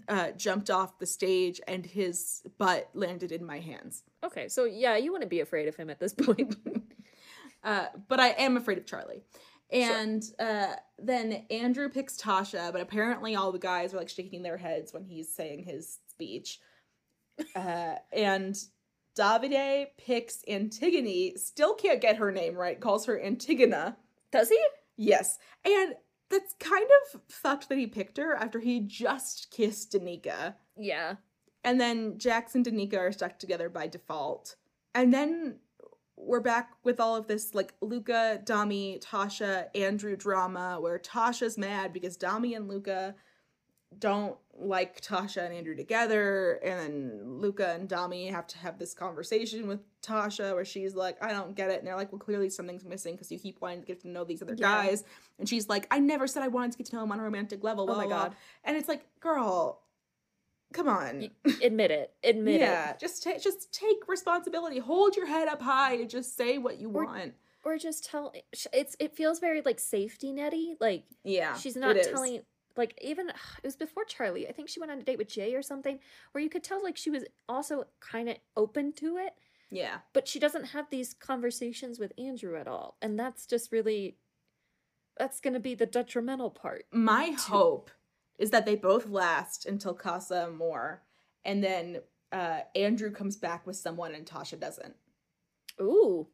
[0.07, 4.03] uh, jumped off the stage, and his butt landed in my hands.
[4.23, 6.55] okay, so yeah, you wouldn't be afraid of him at this point.
[7.65, 9.23] Uh, but I am afraid of Charlie.
[9.72, 14.57] And uh, then Andrew picks Tasha, but apparently all the guys are like shaking their
[14.57, 16.59] heads when he's saying his speech.
[17.55, 18.55] Uh, and
[19.18, 23.95] Davide picks Antigone, still can't get her name right, calls her Antigona.
[24.32, 24.59] Does he?
[24.97, 25.38] Yes.
[25.63, 25.95] And
[26.30, 30.55] that's kind of fucked that he picked her after he just kissed Danica.
[30.78, 31.16] Yeah.
[31.63, 34.55] And then Jax and Danica are stuck together by default.
[34.93, 35.59] And then
[36.18, 41.93] we're back with all of this like Luca, Dami, Tasha, Andrew drama where Tasha's mad
[41.93, 43.16] because Dami and Luca
[43.99, 46.53] don't like Tasha and Andrew together.
[46.63, 51.22] And then Luca and Dami have to have this conversation with Tasha where she's like,
[51.24, 51.80] I don't get it.
[51.80, 54.24] And they're like, well, clearly something's missing because you keep wanting to get to know
[54.24, 54.86] these other Yeah.
[54.86, 55.03] guys.
[55.39, 57.24] And she's like, I never said I wanted to get to know him on a
[57.24, 57.84] romantic level.
[57.84, 58.36] Oh blah, my blah, blah." God.
[58.63, 59.82] And it's like, girl,
[60.76, 61.30] come on
[61.63, 62.13] Admit it.
[62.23, 62.99] Admit yeah, it.
[62.99, 64.80] just take just take responsibility.
[64.80, 67.34] Hold your head up high and just say what you Or- want.
[67.63, 68.32] Or just tell.
[68.71, 68.95] It's.
[68.99, 70.76] It feels very like safety netty.
[70.80, 72.41] Like Yeah, she's not telling.
[72.78, 74.47] Like even it was before Charlie.
[74.47, 75.97] I think she went on a date with Jay or something,
[76.32, 79.34] where you could tell like she was also kind of open to it,
[79.71, 84.17] Yeah, but she doesn't have these conversations with Andrew at all, and that's just really.
[85.17, 86.86] That's gonna be the detrimental part.
[86.91, 87.89] my To- hope
[88.38, 91.01] is that they both last until Casa Amor,
[91.43, 94.95] and then uh, Andrew comes back with someone and Tasha doesn't.
[95.81, 96.27] Ooh.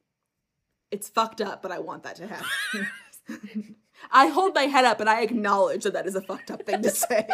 [0.89, 3.75] It's fucked up, but I want that to happen.
[4.11, 6.81] I hold my head up and I acknowledge that that is a fucked up thing
[6.81, 7.27] to say.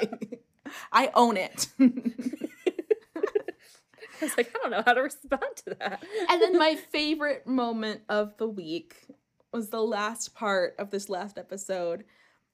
[0.92, 1.68] I own it.
[4.20, 6.04] I was like, I don't know how to respond to that.
[6.30, 8.96] and then my favorite moment of the week
[9.54, 12.04] was the last part of this last episode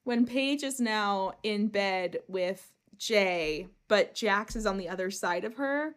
[0.04, 5.44] when Paige is now in bed with Jay, but Jax is on the other side
[5.44, 5.96] of her.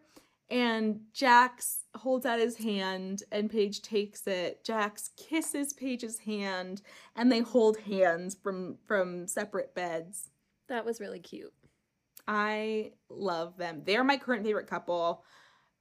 [0.49, 4.63] And Jax holds out his hand and Paige takes it.
[4.63, 6.81] Jax kisses Paige's hand
[7.17, 10.29] and they hold hands from from separate beds.
[10.69, 11.53] that was really cute.
[12.29, 13.83] I love them.
[13.85, 15.23] They're my current favorite couple.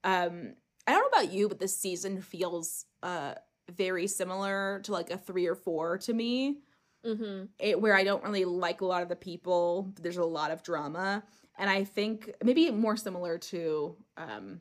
[0.05, 0.55] Um,
[0.87, 3.35] I don't know about you, but this season feels uh
[3.71, 6.59] very similar to like a three or four to me.
[7.07, 7.45] Mm-hmm.
[7.59, 9.93] It, where I don't really like a lot of the people.
[10.01, 11.23] There's a lot of drama,
[11.59, 14.61] and I think maybe more similar to um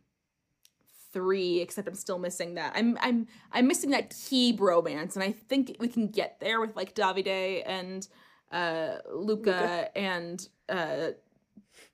[1.12, 2.74] three, except I'm still missing that.
[2.76, 6.76] I'm I'm I'm missing that key bromance, and I think we can get there with
[6.76, 8.08] like Davide and
[8.52, 9.98] uh Luca, Luca.
[9.98, 11.12] and uh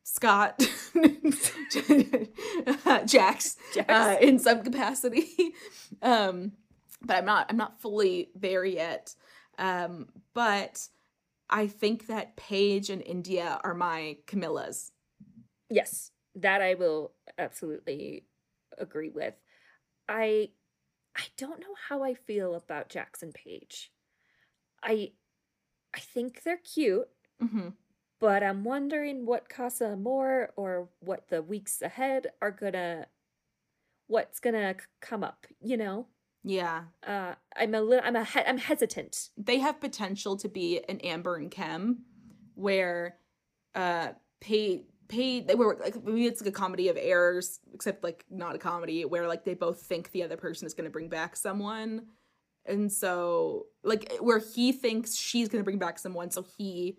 [0.03, 0.59] Scott
[3.05, 3.87] Jax, Jax.
[3.87, 5.53] Uh, in some capacity.
[6.01, 6.53] um
[7.03, 9.15] but I'm not I'm not fully there yet.
[9.61, 10.89] Um but
[11.49, 14.91] I think that Paige and Indiyah are my Camillas.
[15.69, 18.27] Yes, that I will absolutely
[18.77, 19.35] agree with.
[20.09, 20.51] I
[21.15, 23.91] I don't know how I feel about Jackson Paige.
[24.83, 25.13] I
[25.93, 27.09] I think they're cute,
[27.43, 27.69] Mm-hmm.
[28.19, 33.07] but I'm wondering what Casa Amor or what the weeks ahead are gonna
[34.07, 36.07] what's gonna come up, you know?
[36.43, 36.83] Yeah.
[37.05, 39.29] Uh I'm a little I'm a he- I'm hesitant.
[39.37, 42.03] they have potential to be an Amber and Kem,
[42.55, 43.17] where
[43.75, 48.25] uh pay pay they were like maybe it's like a comedy of errors, except like
[48.29, 51.35] not a comedy where like they both think the other person is gonna bring back
[51.35, 52.07] someone.
[52.65, 56.97] And so like where he thinks she's gonna bring back someone, so he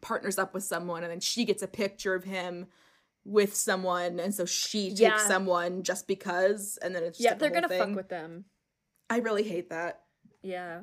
[0.00, 2.66] partners up with someone and then she gets a picture of him
[3.28, 5.16] with someone, and so she takes Yeah.
[5.18, 7.78] someone just because, and then it's just yeah, like they're gonna thing.
[7.78, 8.46] fuck with them.
[9.10, 10.02] I really hate that.
[10.42, 10.80] Yeah.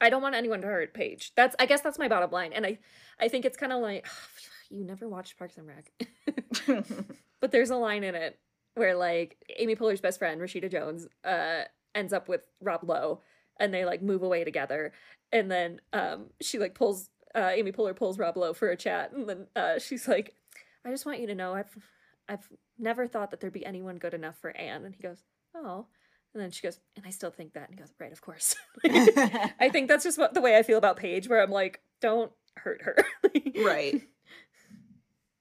[0.00, 1.32] I don't want anyone to hurt Paige.
[1.34, 2.52] That's I guess that's my bottom line.
[2.52, 2.78] And I
[3.20, 4.06] I think it's kind of like
[4.70, 5.90] you never watched Parks and Rec.
[7.40, 8.38] but there's a line in it
[8.74, 11.62] where like Amy Poehler's best friend, Rashida Jones, uh
[11.94, 13.20] ends up with Rob Lowe
[13.60, 14.92] and they like move away together.
[15.32, 19.12] And then um she like pulls uh Amy Poehler pulls Rob Lowe for a chat
[19.12, 20.34] and then uh she's like
[20.84, 21.76] I just want you to know I've
[22.28, 25.22] I've never thought that there'd be anyone good enough for Anne and he goes,
[25.54, 25.86] "Oh."
[26.32, 28.56] And then she goes, "And I still think that." And he goes, "Right, of course."
[28.84, 32.32] I think that's just what the way I feel about Paige, where I'm like, don't
[32.56, 32.96] hurt her.
[33.64, 34.02] right.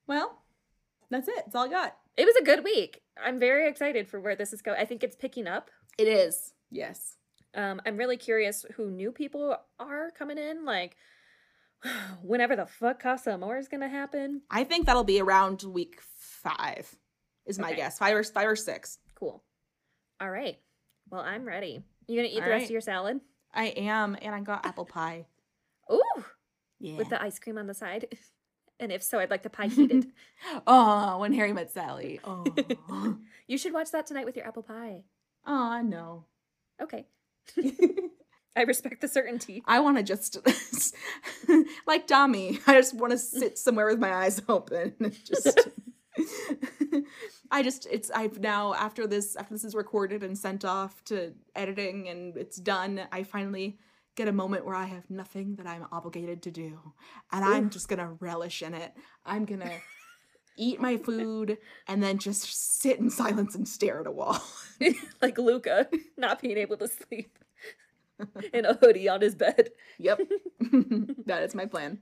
[0.08, 0.42] Well,
[1.10, 1.36] that's it.
[1.46, 1.98] That's all I got.
[2.18, 3.02] It was a good week.
[3.24, 4.80] I'm very excited for where this is going.
[4.80, 5.72] I think it's picking up.
[5.98, 6.54] It is.
[6.72, 7.18] Yes.
[7.56, 10.66] Um, I'm really curious who new people are coming in.
[10.66, 10.96] Like,
[12.22, 14.42] whenever the fuck Casa Amor is gonna happen.
[14.50, 16.94] I think that'll be around week five,
[17.46, 17.78] is my Okay.
[17.78, 17.98] guess.
[18.00, 19.00] Five or five or six.
[19.16, 19.44] Cool.
[20.22, 20.58] All right.
[21.10, 21.84] Well, I'm ready.
[22.08, 22.66] You gonna eat All the rest right.
[22.66, 23.20] of your salad?
[23.54, 25.26] I am, and I got apple pie.
[25.92, 26.02] Ooh,
[26.80, 26.98] Yeah.
[26.98, 28.08] with the ice cream on the side.
[28.80, 30.08] And if so, I'd like the pie heated.
[30.66, 32.20] oh, when Harry met Sally.
[32.24, 32.44] Oh.
[32.90, 33.18] oh,
[33.48, 35.04] you should watch that tonight with your apple pie.
[35.46, 36.26] I know.
[36.82, 37.06] Okay.
[38.56, 39.64] I respect the certainty.
[39.66, 40.38] I want to just,
[41.88, 44.94] like Dami, I just want to sit somewhere with my eyes open.
[45.26, 45.60] Just,
[47.52, 51.34] I just, it's, I've now, after this, after this is recorded and sent off to
[51.56, 53.80] editing and it's done, I finally
[54.16, 56.80] get a moment where I have nothing that I'm obligated to do.
[57.32, 58.94] And I'm just going to relish in it.
[59.26, 59.72] I'm going to
[60.56, 64.40] eat my food and then just sit in silence and stare at a wall.
[65.22, 67.40] like Luca not being able to sleep
[68.54, 69.70] in a hoodie on his bed.
[69.98, 70.20] yep.
[71.26, 72.00] that is my plan.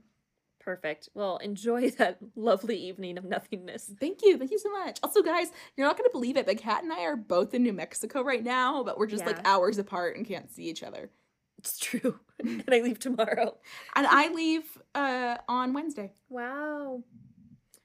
[0.60, 1.08] Perfect.
[1.14, 3.90] Well, enjoy that lovely evening of nothingness.
[4.00, 4.38] Thank you.
[4.38, 4.98] Thank you so much.
[5.02, 7.62] Also, guys, you're not going to believe it, but Kat and I are both in
[7.62, 11.10] New Mexico right now, but we're just like hours apart and can't see each other.
[11.58, 12.18] It's true.
[12.40, 13.56] and I leave tomorrow.
[13.94, 16.12] And I leave uh, on Wednesday.
[16.28, 17.02] Wow.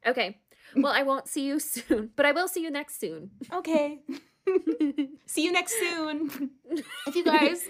[0.06, 0.40] Okay.
[0.76, 3.32] Well, I won't see you soon, but I will see you next soon.
[3.54, 4.00] Okay.
[5.26, 6.52] see you next soon.
[7.06, 7.68] If you guys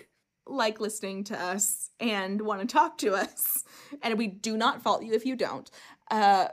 [0.49, 3.63] like listening to us and want to talk to us,
[4.01, 5.69] and we do not fault you if you don't,
[6.11, 6.47] uh,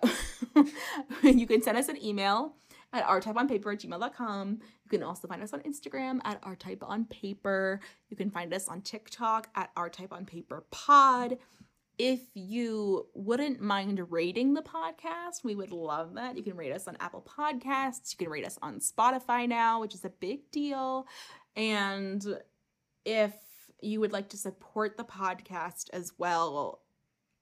[1.22, 2.54] you can send us an email
[2.92, 4.58] at rtypeonpaper at gmail.com.
[4.84, 7.80] You can also find us on Instagram at rtypeonpaper.
[8.08, 11.38] You can find us on TikTok at rtypeonpaperpod.
[11.96, 16.36] If you wouldn't mind rating the podcast, we would love that.
[16.36, 18.12] You can rate us on Apple Podcasts.
[18.12, 21.06] You can rate us on Spotify now, which is a big deal.
[21.54, 22.24] And
[23.04, 23.34] if
[23.80, 26.80] you would like to support the podcast as well,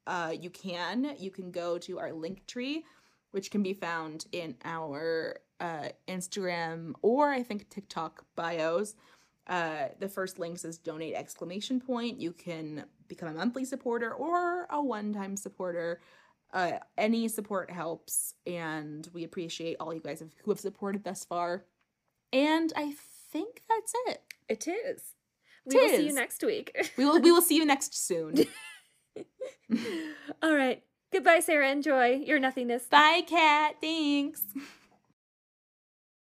[0.07, 1.15] uh, you can.
[1.19, 2.85] You can go to our link tree,
[3.31, 8.97] which can be found in our uh, Instagram or I think TikTok bios.
[9.47, 12.21] Uh, the first link says donate exclamation point.
[12.21, 16.01] You can become a monthly supporter or a one-time supporter.
[16.53, 21.65] Uh, any support helps, and we appreciate all you guys who have supported thus far.
[22.33, 22.95] And I
[23.33, 24.23] think that's it.
[24.49, 25.15] It is.
[25.67, 26.93] We will see you next week.
[26.97, 28.35] We will we will see you next soon.
[30.43, 30.83] All right.
[31.13, 31.71] Goodbye, Sarah.
[31.71, 32.87] Enjoy your nothingness.
[32.87, 33.77] Bye, Cat.
[33.81, 34.43] Thanks.